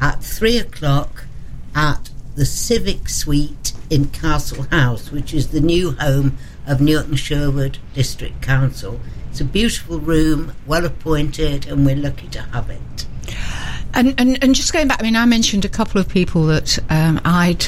at 0.00 0.24
three 0.24 0.56
o'clock 0.56 1.26
at 1.74 2.08
the 2.34 2.46
Civic 2.46 3.10
Suite 3.10 3.74
in 3.90 4.06
Castle 4.06 4.64
House, 4.70 5.12
which 5.12 5.34
is 5.34 5.48
the 5.48 5.60
new 5.60 5.90
home 5.92 6.38
of 6.66 6.80
Newark 6.80 7.06
and 7.06 7.18
Sherwood 7.18 7.78
District 7.94 8.40
Council. 8.40 9.00
It's 9.30 9.40
a 9.40 9.44
beautiful 9.44 9.98
room, 9.98 10.52
well 10.66 10.84
appointed, 10.84 11.66
and 11.66 11.84
we're 11.84 11.96
lucky 11.96 12.28
to 12.28 12.42
have 12.42 12.70
it. 12.70 13.06
And, 13.92 14.14
and 14.18 14.42
and 14.42 14.54
just 14.54 14.72
going 14.72 14.88
back, 14.88 15.00
I 15.00 15.04
mean, 15.04 15.16
I 15.16 15.24
mentioned 15.24 15.64
a 15.64 15.68
couple 15.68 16.00
of 16.00 16.08
people 16.08 16.46
that 16.46 16.78
um, 16.90 17.20
I'd 17.24 17.64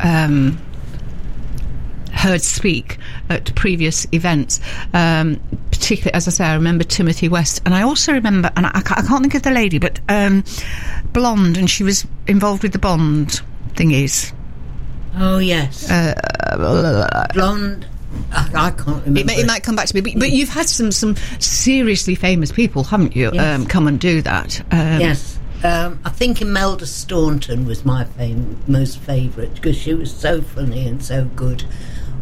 um, 0.00 0.58
heard 2.12 2.42
speak 2.42 2.98
at 3.28 3.54
previous 3.54 4.06
events. 4.12 4.60
Um, 4.92 5.40
particularly, 5.70 6.14
as 6.14 6.28
I 6.28 6.30
say, 6.30 6.44
I 6.44 6.54
remember 6.54 6.84
Timothy 6.84 7.28
West, 7.28 7.62
and 7.64 7.74
I 7.74 7.82
also 7.82 8.12
remember, 8.12 8.50
and 8.56 8.66
I, 8.66 8.72
I 8.74 8.80
can't 8.80 9.22
think 9.22 9.34
of 9.34 9.42
the 9.42 9.50
lady, 9.50 9.78
but 9.78 10.00
um, 10.08 10.44
blonde, 11.12 11.56
and 11.56 11.68
she 11.68 11.82
was 11.82 12.06
involved 12.26 12.62
with 12.62 12.72
the 12.72 12.78
Bond 12.78 13.42
thingies. 13.74 14.32
Oh, 15.16 15.38
yes. 15.38 15.88
Blonde. 17.34 17.86
I, 18.32 18.50
I 18.54 18.70
can't 18.70 19.04
remember. 19.04 19.20
It, 19.20 19.26
may, 19.26 19.36
it 19.36 19.46
might 19.46 19.62
come 19.62 19.76
back 19.76 19.86
to 19.86 19.94
me, 19.94 20.00
but, 20.00 20.18
but 20.18 20.30
you've 20.30 20.48
had 20.48 20.68
some 20.68 20.90
some 20.92 21.16
seriously 21.38 22.14
famous 22.14 22.52
people, 22.52 22.84
haven't 22.84 23.14
you? 23.14 23.30
Yes. 23.32 23.60
Um, 23.60 23.66
come 23.66 23.86
and 23.88 23.98
do 24.00 24.22
that. 24.22 24.60
Um, 24.72 25.00
Yes. 25.00 25.38
Um, 25.62 25.98
I 26.04 26.10
think 26.10 26.42
Imelda 26.42 26.84
Staunton 26.84 27.64
was 27.64 27.86
my 27.86 28.04
fam- 28.04 28.62
most 28.66 28.98
favourite 28.98 29.54
because 29.54 29.78
she 29.78 29.94
was 29.94 30.12
so 30.12 30.42
funny 30.42 30.86
and 30.86 31.02
so 31.02 31.24
good. 31.24 31.64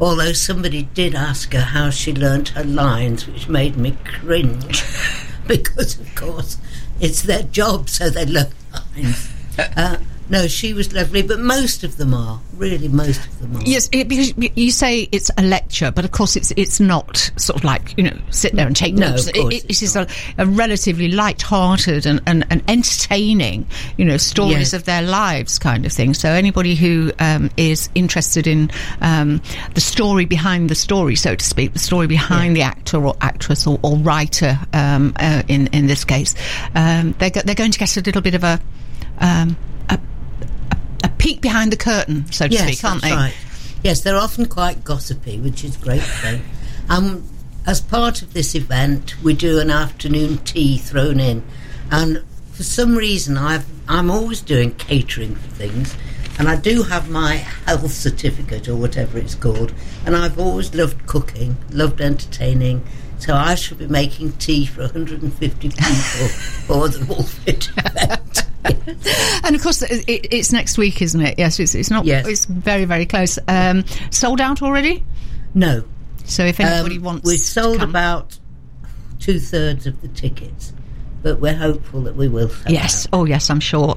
Although 0.00 0.32
somebody 0.32 0.82
did 0.94 1.14
ask 1.16 1.52
her 1.52 1.60
how 1.60 1.90
she 1.90 2.12
learnt 2.14 2.50
her 2.50 2.62
lines, 2.62 3.26
which 3.26 3.48
made 3.48 3.76
me 3.76 3.96
cringe 4.04 4.84
because, 5.48 5.98
of 5.98 6.14
course, 6.14 6.56
it's 7.00 7.22
their 7.22 7.42
job, 7.42 7.88
so 7.88 8.10
they 8.10 8.26
learn 8.26 8.52
lines. 8.96 9.28
Uh, 9.58 9.98
no, 10.28 10.46
she 10.46 10.72
was 10.72 10.92
lovely, 10.92 11.22
but 11.22 11.40
most 11.40 11.84
of 11.84 11.96
them 11.96 12.14
are. 12.14 12.40
Really, 12.56 12.88
most 12.88 13.26
of 13.26 13.38
them 13.40 13.56
are. 13.56 13.62
Yes, 13.64 13.88
it, 13.92 14.08
because 14.08 14.32
you 14.56 14.70
say 14.70 15.08
it's 15.12 15.30
a 15.36 15.42
lecture, 15.42 15.90
but 15.90 16.04
of 16.04 16.12
course 16.12 16.36
it's 16.36 16.52
it's 16.56 16.80
not 16.80 17.30
sort 17.36 17.58
of 17.58 17.64
like 17.64 17.94
you 17.98 18.04
know 18.04 18.16
sit 18.30 18.52
there 18.54 18.66
and 18.66 18.74
take 18.76 18.94
No, 18.94 19.10
notes. 19.10 19.26
of 19.28 19.34
course 19.34 19.54
it, 19.54 19.64
it 19.64 19.82
it's 19.82 19.96
a, 19.96 20.06
a 20.38 20.46
relatively 20.46 21.08
light-hearted 21.10 22.06
and, 22.06 22.20
and, 22.26 22.46
and 22.50 22.62
entertaining, 22.68 23.66
you 23.96 24.04
know, 24.04 24.16
stories 24.16 24.52
Yes. 24.52 24.72
of 24.74 24.84
their 24.84 25.02
lives 25.02 25.58
kind 25.58 25.84
of 25.86 25.92
thing. 25.92 26.14
So 26.14 26.28
anybody 26.30 26.74
who 26.74 27.12
um, 27.18 27.50
is 27.56 27.88
interested 27.94 28.46
in 28.46 28.70
um, 29.00 29.40
the 29.74 29.80
story 29.80 30.24
behind 30.24 30.70
the 30.70 30.74
story, 30.74 31.16
so 31.16 31.34
to 31.34 31.44
speak, 31.44 31.72
the 31.72 31.78
story 31.78 32.06
behind 32.06 32.56
the 32.56 32.62
actor 32.62 33.04
or 33.04 33.16
actress 33.20 33.66
or, 33.66 33.78
or 33.82 33.96
writer 33.98 34.58
um, 34.72 35.12
uh, 35.16 35.42
in 35.48 35.66
in 35.68 35.86
this 35.88 36.04
case, 36.04 36.34
um, 36.74 37.12
they're 37.18 37.30
go- 37.30 37.42
they're 37.44 37.54
going 37.54 37.72
to 37.72 37.78
get 37.78 37.96
a 37.96 38.00
little 38.00 38.22
bit 38.22 38.34
of 38.34 38.44
a 38.44 38.60
um, 39.18 39.56
a 39.71 39.71
peek 41.22 41.40
behind 41.40 41.72
the 41.72 41.76
curtain, 41.76 42.30
so 42.32 42.48
to 42.48 42.52
yes, 42.52 42.62
speak, 42.64 42.84
aren't 42.84 43.00
that's 43.02 43.14
they? 43.14 43.16
right. 43.16 43.34
Yes, 43.84 44.00
they're 44.00 44.16
often 44.16 44.46
quite 44.46 44.82
gossipy, 44.82 45.38
which 45.38 45.62
is 45.62 45.76
great 45.76 46.02
fun. 46.02 46.42
Um, 46.88 47.28
as 47.64 47.80
part 47.80 48.22
of 48.22 48.32
this 48.32 48.56
event, 48.56 49.22
we 49.22 49.32
do 49.32 49.60
an 49.60 49.70
afternoon 49.70 50.38
tea 50.38 50.78
thrown 50.78 51.20
in, 51.20 51.44
and 51.92 52.24
for 52.50 52.64
some 52.64 52.96
reason, 52.96 53.38
I've, 53.38 53.66
I'm 53.88 54.10
always 54.10 54.40
doing 54.40 54.74
catering 54.74 55.36
for 55.36 55.48
things, 55.50 55.96
and 56.40 56.48
I 56.48 56.56
do 56.56 56.82
have 56.82 57.08
my 57.08 57.36
health 57.36 57.92
certificate 57.92 58.68
or 58.68 58.74
whatever 58.74 59.16
it's 59.16 59.36
called, 59.36 59.72
and 60.04 60.16
I've 60.16 60.40
always 60.40 60.74
loved 60.74 61.06
cooking, 61.06 61.56
loved 61.70 62.00
entertaining. 62.00 62.84
So 63.18 63.34
I 63.34 63.54
shall 63.54 63.78
be 63.78 63.86
making 63.86 64.32
tea 64.32 64.66
for 64.66 64.80
150 64.80 65.68
people 65.68 65.78
for 66.66 66.88
the 66.88 66.98
Wolfit 67.04 67.70
event. 67.78 68.41
And 69.44 69.56
of 69.56 69.62
course, 69.62 69.82
it, 69.82 70.08
it, 70.08 70.28
it's 70.32 70.52
next 70.52 70.78
week, 70.78 71.02
isn't 71.02 71.20
it? 71.20 71.36
Yes, 71.38 71.58
it's, 71.58 71.74
it's 71.74 71.90
not. 71.90 72.04
Yes. 72.04 72.26
It's 72.28 72.44
very, 72.44 72.84
very 72.84 73.06
close. 73.06 73.38
Um, 73.48 73.84
sold 74.10 74.40
out 74.40 74.62
already. 74.62 75.04
No, 75.54 75.84
So 76.24 76.44
if 76.44 76.60
Um, 76.60 76.66
anybody 76.66 76.98
wants, 76.98 77.28
we've 77.28 77.40
sold 77.40 77.78
come- 77.80 77.90
about 77.90 78.38
two 79.18 79.38
thirds 79.40 79.86
of 79.86 80.00
the 80.00 80.08
tickets, 80.08 80.72
but 81.22 81.40
we're 81.40 81.54
hopeful 81.56 82.02
that 82.02 82.16
we 82.16 82.28
will. 82.28 82.50
Yes. 82.68 83.06
out. 83.06 83.10
Oh, 83.12 83.24
yes. 83.24 83.50
I'm 83.50 83.60
sure. 83.60 83.94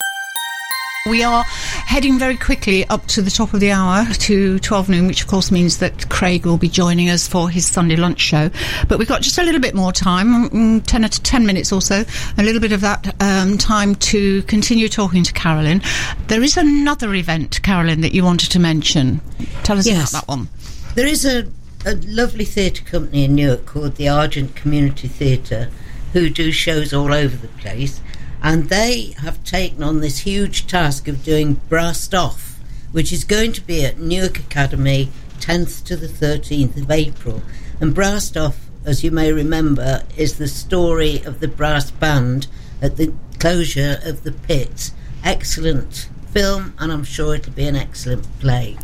We 1.08 1.22
are 1.22 1.44
heading 1.44 2.18
very 2.18 2.36
quickly 2.36 2.84
up 2.88 3.06
to 3.10 3.22
the 3.22 3.30
top 3.30 3.54
of 3.54 3.60
the 3.60 3.70
hour 3.70 4.12
to 4.12 4.58
12 4.58 4.90
noon, 4.90 5.06
which 5.06 5.22
of 5.22 5.28
course 5.28 5.52
means 5.52 5.78
that 5.78 6.10
Craig 6.10 6.48
will 6.48 6.58
be 6.58 6.68
joining 6.68 7.12
us 7.12 7.28
for 7.28 7.48
his 7.48 7.68
Sunday 7.68 7.96
lunch 7.96 8.20
show. 8.20 8.50
But 8.88 8.98
we've 8.98 9.08
got 9.08 9.22
just 9.22 9.38
a 9.38 9.44
little 9.44 9.62
bit 9.62 9.76
more 9.76 9.92
time, 9.92 10.50
mm, 10.50 10.84
10 10.84 11.02
to 11.04 11.22
10 11.22 11.46
minutes 11.46 11.72
or 11.72 11.80
so, 11.80 12.06
a 12.40 12.44
little 12.44 12.60
bit 12.60 12.72
of 12.72 12.82
that 12.82 13.16
um, 13.22 13.60
time 13.60 13.94
to 13.94 14.42
continue 14.44 14.90
talking 14.90 15.22
to 15.22 15.32
Carolyn. 15.32 15.84
There 16.26 16.42
is 16.42 16.58
another 16.58 17.14
event, 17.14 17.62
Carolyn, 17.62 18.02
that 18.02 18.16
you 18.16 18.24
wanted 18.24 18.50
to 18.54 18.60
mention. 18.60 19.22
Tell 19.62 19.78
us 19.78 19.86
Yes. 19.86 20.10
about 20.10 20.22
that 20.22 20.28
one. 20.28 20.50
There 20.96 21.06
is 21.06 21.24
a, 21.24 21.46
a 21.86 21.94
lovely 22.08 22.46
theatre 22.46 22.84
company 22.84 23.26
in 23.26 23.36
Newark 23.36 23.68
called 23.68 23.98
the 23.98 24.10
Argent 24.10 24.56
Community 24.56 25.08
Theatre 25.08 25.70
who 26.14 26.32
do 26.32 26.52
shows 26.52 26.94
all 26.94 27.14
over 27.14 27.36
the 27.38 27.50
place. 27.60 28.02
And 28.46 28.70
they 28.70 29.16
have 29.18 29.44
taken 29.44 29.82
on 29.82 30.02
this 30.02 30.20
huge 30.20 30.68
task 30.68 31.08
of 31.08 31.24
doing 31.24 31.56
Brassed 31.68 32.14
Off, 32.14 32.60
which 32.92 33.12
is 33.12 33.24
going 33.24 33.54
to 33.54 33.62
be 33.62 33.84
at 33.84 34.00
Newark 34.00 34.38
Academy 34.38 35.10
10th 35.40 35.84
to 35.86 35.98
the 35.98 36.06
13th 36.08 36.80
of 36.80 36.92
April. 36.92 37.42
And 37.82 37.96
Brassed 37.96 38.38
Off, 38.38 38.68
as 38.86 39.04
you 39.04 39.10
may 39.10 39.32
remember, 39.32 40.04
is 40.16 40.38
the 40.38 40.48
story 40.48 41.24
of 41.24 41.40
the 41.40 41.48
brass 41.48 41.90
band 41.90 42.46
at 42.84 42.98
the 42.98 43.12
closure 43.40 43.98
of 44.04 44.22
the 44.24 44.32
pits. 44.32 44.92
Excellent 45.24 46.08
film, 46.32 46.76
and 46.78 46.92
I'm 46.92 47.04
sure 47.04 47.34
it'll 47.34 47.52
be 47.54 47.68
an 47.68 47.76
excellent 47.76 48.28
play. 48.40 48.78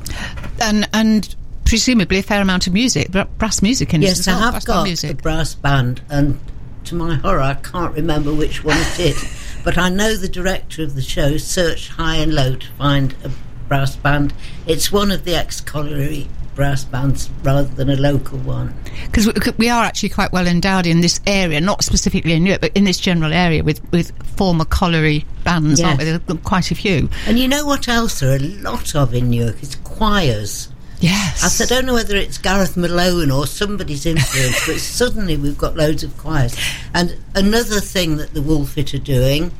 And, 0.59 0.89
and 0.91 1.35
presumably 1.65 2.17
a 2.17 2.23
fair 2.23 2.41
amount 2.41 2.65
of 2.65 2.73
music, 2.73 3.11
br- 3.11 3.21
brass 3.37 3.61
music 3.61 3.93
in 3.93 4.01
it 4.01 4.07
Yes, 4.07 4.27
I 4.27 4.31
well, 4.39 4.53
have 4.53 4.65
got 4.65 4.83
music. 4.85 5.11
a 5.11 5.13
brass 5.13 5.53
band, 5.53 6.01
and 6.09 6.39
to 6.85 6.95
my 6.95 7.15
horror, 7.17 7.41
I 7.41 7.53
can't 7.53 7.93
remember 7.93 8.33
which 8.33 8.63
one 8.63 8.77
it 8.79 8.99
is. 8.99 9.37
but 9.63 9.77
I 9.77 9.89
know 9.89 10.15
the 10.15 10.29
director 10.29 10.83
of 10.83 10.95
the 10.95 11.01
show 11.01 11.37
searched 11.37 11.89
high 11.89 12.15
and 12.15 12.33
low 12.33 12.55
to 12.55 12.67
find 12.73 13.13
a 13.23 13.31
brass 13.67 13.95
band. 13.95 14.33
It's 14.67 14.91
one 14.91 15.11
of 15.11 15.23
the 15.23 15.35
ex-colliery 15.35 16.27
brass 16.55 16.83
bands 16.83 17.29
rather 17.43 17.67
than 17.67 17.89
a 17.89 17.95
local 17.95 18.37
one. 18.39 18.73
because 19.05 19.31
we, 19.57 19.69
are 19.69 19.83
actually 19.83 20.09
quite 20.09 20.31
well 20.31 20.47
endowed 20.47 20.85
in 20.85 21.01
this 21.01 21.19
area, 21.25 21.61
not 21.61 21.83
specifically 21.83 22.33
in 22.33 22.43
Newark, 22.43 22.61
but 22.61 22.75
in 22.75 22.83
this 22.83 22.99
general 22.99 23.33
area 23.33 23.63
with, 23.63 23.81
with 23.91 24.11
former 24.35 24.65
colliery 24.65 25.25
bands, 25.43 25.81
aren't 25.81 25.99
we? 25.99 26.05
Yes. 26.05 26.21
There 26.25 26.35
are 26.35 26.39
quite 26.39 26.71
a 26.71 26.75
few. 26.75 27.09
And 27.25 27.39
you 27.39 27.47
know 27.47 27.65
what 27.65 27.87
else 27.87 28.19
there 28.19 28.31
are 28.31 28.35
a 28.35 28.39
lot 28.39 28.95
of 28.95 29.13
in 29.13 29.29
Newark? 29.29 29.63
It's 29.63 29.75
choirs. 29.75 30.69
Yes. 31.01 31.43
I 31.43 31.47
said, 31.47 31.71
I 31.71 31.75
don't 31.75 31.87
know 31.87 31.95
whether 31.95 32.15
it's 32.15 32.37
Gareth 32.37 32.77
Malone 32.77 33.31
or 33.31 33.47
somebody's 33.47 34.05
influence, 34.05 34.67
but 34.67 34.77
suddenly 34.77 35.35
we've 35.35 35.57
got 35.57 35.75
loads 35.75 36.03
of 36.03 36.15
choirs. 36.17 36.55
And 36.93 37.17
another 37.33 37.79
thing 37.79 38.17
that 38.17 38.35
the 38.35 38.39
Wolfit 38.39 38.93
are 38.93 39.03
doing 39.03 39.51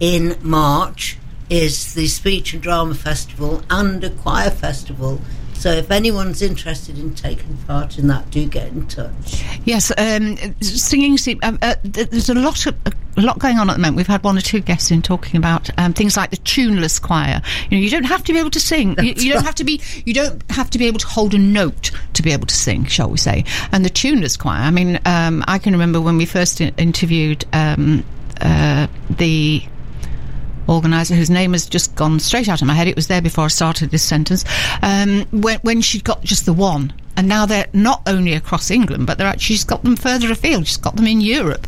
in 0.00 0.36
March 0.40 1.18
is 1.50 1.94
the 1.94 2.06
Speech 2.06 2.54
and 2.54 2.62
Drama 2.62 2.94
Festival 2.94 3.62
and 3.68 4.02
a 4.02 4.10
choir 4.10 4.50
festival. 4.50 5.20
So 5.58 5.70
if 5.72 5.90
anyone's 5.90 6.42
interested 6.42 6.98
in 6.98 7.14
taking 7.14 7.56
part 7.66 7.98
in 7.98 8.06
that, 8.08 8.30
do 8.30 8.46
get 8.46 8.68
in 8.68 8.86
touch. 8.86 9.42
Yes, 9.64 9.90
um, 9.98 10.36
singing. 10.60 11.18
Um, 11.42 11.58
uh, 11.62 11.74
there's 11.82 12.28
a 12.28 12.34
lot 12.34 12.66
of 12.66 12.74
a 13.18 13.20
lot 13.22 13.38
going 13.38 13.58
on 13.58 13.70
at 13.70 13.72
the 13.74 13.78
moment. 13.78 13.96
We've 13.96 14.06
had 14.06 14.22
one 14.22 14.36
or 14.36 14.42
two 14.42 14.60
guests 14.60 14.90
in 14.90 15.00
talking 15.02 15.38
about 15.38 15.70
um, 15.78 15.92
things 15.94 16.16
like 16.16 16.30
the 16.30 16.36
tuneless 16.36 16.98
choir. 17.00 17.40
You 17.70 17.78
know, 17.78 17.82
you 17.82 17.90
don't 17.90 18.04
have 18.04 18.22
to 18.24 18.32
be 18.32 18.38
able 18.38 18.50
to 18.50 18.60
sing. 18.60 18.94
You, 19.02 19.14
you 19.16 19.32
don't 19.32 19.44
have 19.44 19.54
to 19.56 19.64
be. 19.64 19.80
You 20.04 20.14
don't 20.14 20.42
have 20.50 20.68
to 20.70 20.78
be 20.78 20.86
able 20.86 20.98
to 20.98 21.06
hold 21.06 21.32
a 21.34 21.38
note 21.38 21.90
to 22.12 22.22
be 22.22 22.32
able 22.32 22.46
to 22.46 22.54
sing, 22.54 22.84
shall 22.84 23.08
we 23.08 23.16
say? 23.18 23.44
And 23.72 23.84
the 23.84 23.90
tuneless 23.90 24.36
choir. 24.38 24.60
I 24.60 24.70
mean, 24.70 25.00
um, 25.06 25.42
I 25.48 25.58
can 25.58 25.72
remember 25.72 26.00
when 26.00 26.16
we 26.18 26.26
first 26.26 26.60
i- 26.60 26.72
interviewed 26.76 27.44
um, 27.52 28.04
uh, 28.40 28.86
the 29.10 29.62
organizer 30.66 31.14
whose 31.14 31.30
name 31.30 31.52
has 31.52 31.66
just 31.66 31.94
gone 31.94 32.20
straight 32.20 32.48
out 32.48 32.60
of 32.60 32.66
my 32.66 32.74
head. 32.74 32.88
It 32.88 32.96
was 32.96 33.06
there 33.08 33.22
before 33.22 33.44
I 33.44 33.48
started 33.48 33.90
this 33.90 34.02
sentence. 34.02 34.44
Um, 34.82 35.26
when, 35.30 35.58
when 35.60 35.80
she'd 35.80 36.04
got 36.04 36.22
just 36.22 36.46
the 36.46 36.52
one. 36.52 36.92
And 37.18 37.28
now 37.28 37.46
they're 37.46 37.66
not 37.72 38.02
only 38.06 38.34
across 38.34 38.70
England, 38.70 39.06
but 39.06 39.16
they're 39.16 39.26
actually 39.26 39.54
she's 39.56 39.64
got 39.64 39.82
them 39.82 39.96
further 39.96 40.30
afield. 40.30 40.66
She's 40.66 40.76
got 40.76 40.96
them 40.96 41.06
in 41.06 41.22
Europe. 41.22 41.66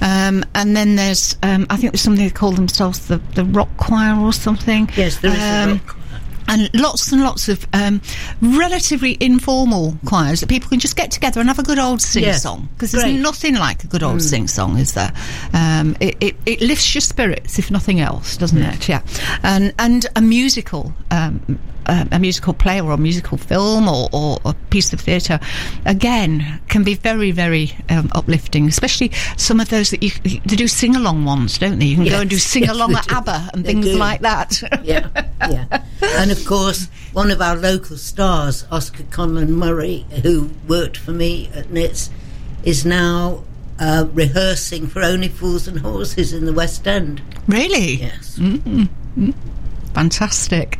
Um, 0.00 0.44
and 0.54 0.74
then 0.74 0.96
there's, 0.96 1.36
um, 1.42 1.66
I 1.68 1.76
think 1.76 1.92
there's 1.92 2.00
something 2.00 2.24
they 2.24 2.30
call 2.30 2.52
themselves 2.52 3.06
the, 3.06 3.18
the 3.34 3.44
rock 3.44 3.68
choir 3.76 4.18
or 4.18 4.32
something. 4.32 4.88
Yes, 4.96 5.18
there 5.18 5.32
is 5.32 5.38
a 5.38 5.62
Um, 5.64 5.70
rock 5.72 5.86
choir. 5.88 5.98
And 6.48 6.70
lots 6.74 7.12
and 7.12 7.22
lots 7.22 7.48
of 7.48 7.66
um, 7.72 8.00
relatively 8.40 9.16
informal 9.20 9.96
choirs 10.06 10.40
that 10.40 10.48
people 10.48 10.68
can 10.68 10.80
just 10.80 10.96
get 10.96 11.10
together 11.10 11.40
and 11.40 11.48
have 11.48 11.58
a 11.58 11.62
good 11.62 11.78
old 11.78 12.00
sing 12.00 12.24
Yes, 12.24 12.42
song 12.42 12.68
because 12.74 12.92
there's. 12.92 13.04
Nothing 13.08 13.54
like 13.54 13.84
a 13.84 13.86
good 13.86 14.02
old 14.02 14.22
sing 14.22 14.48
song, 14.48 14.78
is 14.78 14.94
there? 14.94 15.12
Um, 15.52 15.96
it, 16.00 16.16
it, 16.20 16.36
it 16.46 16.60
lifts 16.60 16.94
your 16.94 17.02
spirits, 17.02 17.58
if 17.58 17.70
nothing 17.70 18.00
else, 18.00 18.36
doesn't 18.36 18.62
it? 18.62 18.88
Yeah, 18.88 19.02
and 19.42 19.72
and 19.78 20.06
a 20.16 20.20
musical. 20.20 20.92
Um, 21.10 21.58
uh, 21.88 22.04
a 22.12 22.18
musical 22.18 22.52
play 22.52 22.80
or 22.80 22.92
a 22.92 22.96
musical 22.96 23.38
film 23.38 23.88
or, 23.88 24.08
or 24.12 24.38
a 24.44 24.54
piece 24.70 24.92
of 24.92 25.00
theatre, 25.00 25.40
again, 25.86 26.60
can 26.68 26.84
be 26.84 26.94
very, 26.94 27.30
very 27.30 27.72
um, 27.88 28.08
uplifting. 28.12 28.68
Especially 28.68 29.10
some 29.36 29.60
of 29.60 29.68
those 29.70 29.90
that 29.90 30.02
you 30.02 30.10
they 30.22 30.56
do 30.56 30.68
sing 30.68 30.94
along 30.96 31.24
ones, 31.24 31.58
don't 31.58 31.78
they? 31.78 31.86
You 31.86 31.96
can 31.96 32.04
go 32.04 32.20
and 32.20 32.30
do 32.30 32.38
sing 32.38 32.68
along 32.68 32.92
yes, 32.92 33.06
at. 33.10 33.18
ABBA 33.18 33.50
and 33.54 33.64
things 33.64 33.86
do. 33.86 33.96
like 33.96 34.20
that. 34.20 34.62
yeah, 34.82 35.08
yeah. 35.48 35.82
And 36.02 36.30
of 36.30 36.44
course, 36.44 36.88
one 37.12 37.30
of 37.30 37.40
our 37.40 37.56
local 37.56 37.96
stars, 37.96 38.66
Oscar 38.70 39.04
Conlon 39.04 39.50
Morrey, 39.50 40.06
who 40.22 40.50
worked 40.66 40.96
for 40.96 41.12
me 41.12 41.50
at 41.54 41.70
NITS, 41.70 42.10
is 42.64 42.84
now 42.84 43.44
uh, 43.78 44.06
rehearsing 44.12 44.86
for 44.86 45.02
Only 45.02 45.28
Fools 45.28 45.68
and 45.68 45.80
Horses 45.80 46.32
in 46.32 46.44
the 46.44 46.52
West 46.52 46.86
End. 46.86 47.22
really? 47.46 47.94
Yes. 47.94 48.38
Fantastic. 49.98 50.78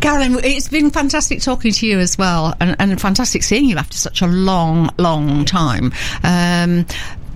Carolyn, 0.00 0.38
it's 0.44 0.68
been 0.68 0.92
fantastic 0.92 1.40
talking 1.40 1.72
to 1.72 1.84
you 1.84 1.98
as 1.98 2.16
well, 2.16 2.54
and, 2.60 2.76
and 2.78 3.00
fantastic 3.00 3.42
seeing 3.42 3.64
you 3.64 3.76
after 3.76 3.96
such 3.96 4.22
a 4.22 4.26
long, 4.28 4.88
long 4.98 5.44
time. 5.44 5.92
Um, 6.22 6.86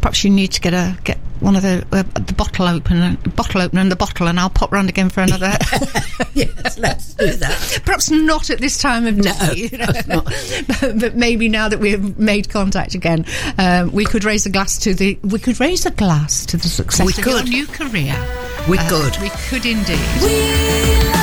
perhaps 0.01 0.23
you 0.23 0.31
need 0.31 0.53
to 0.53 0.61
get 0.61 0.73
a 0.73 0.97
get 1.03 1.19
one 1.41 1.57
of 1.57 1.63
the 1.63 1.85
uh, 1.91 2.05
the 2.21 2.33
bottle 2.33 2.69
opener, 2.69 3.17
bottle 3.35 3.61
opener, 3.61 3.81
and 3.81 3.91
the 3.91 3.97
bottle, 3.97 4.29
and 4.29 4.39
I'll 4.39 4.51
pop 4.51 4.71
round 4.71 4.89
again 4.89 5.09
for 5.09 5.21
another. 5.21 5.51
yes, 6.35 6.79
let's 6.79 7.15
do 7.15 7.27
that. 7.33 7.81
perhaps 7.85 8.09
not 8.09 8.49
at 8.51 8.61
this 8.61 8.79
time 8.81 9.05
of 9.09 9.21
day, 9.21 9.33
No, 9.33 9.53
you 9.53 9.69
know. 10.07 10.23
but, 10.81 11.01
but 11.01 11.17
maybe 11.17 11.49
now 11.49 11.69
that 11.69 11.81
we've 11.81 12.17
made 12.21 12.49
contact 12.51 12.95
again, 12.95 13.27
um, 13.59 13.91
we 13.91 14.05
could 14.05 14.23
raise 14.23 14.47
a 14.47 14.51
glass 14.51 14.79
to 14.79 14.95
the 14.95 15.19
we 15.25 15.41
could 15.41 15.59
raise 15.59 15.85
a 15.87 15.91
glass 15.91 16.47
to 16.47 16.57
the 16.57 16.69
success 16.69 17.05
We 17.05 17.21
of 17.21 17.27
your 17.27 17.43
new 17.43 17.67
career. 17.67 18.15
We 18.69 18.79
Uh, 18.79 18.89
could. 18.89 19.21
We 19.23 19.29
could 19.31 19.65
indeed. 19.67 20.01
We 20.23 21.16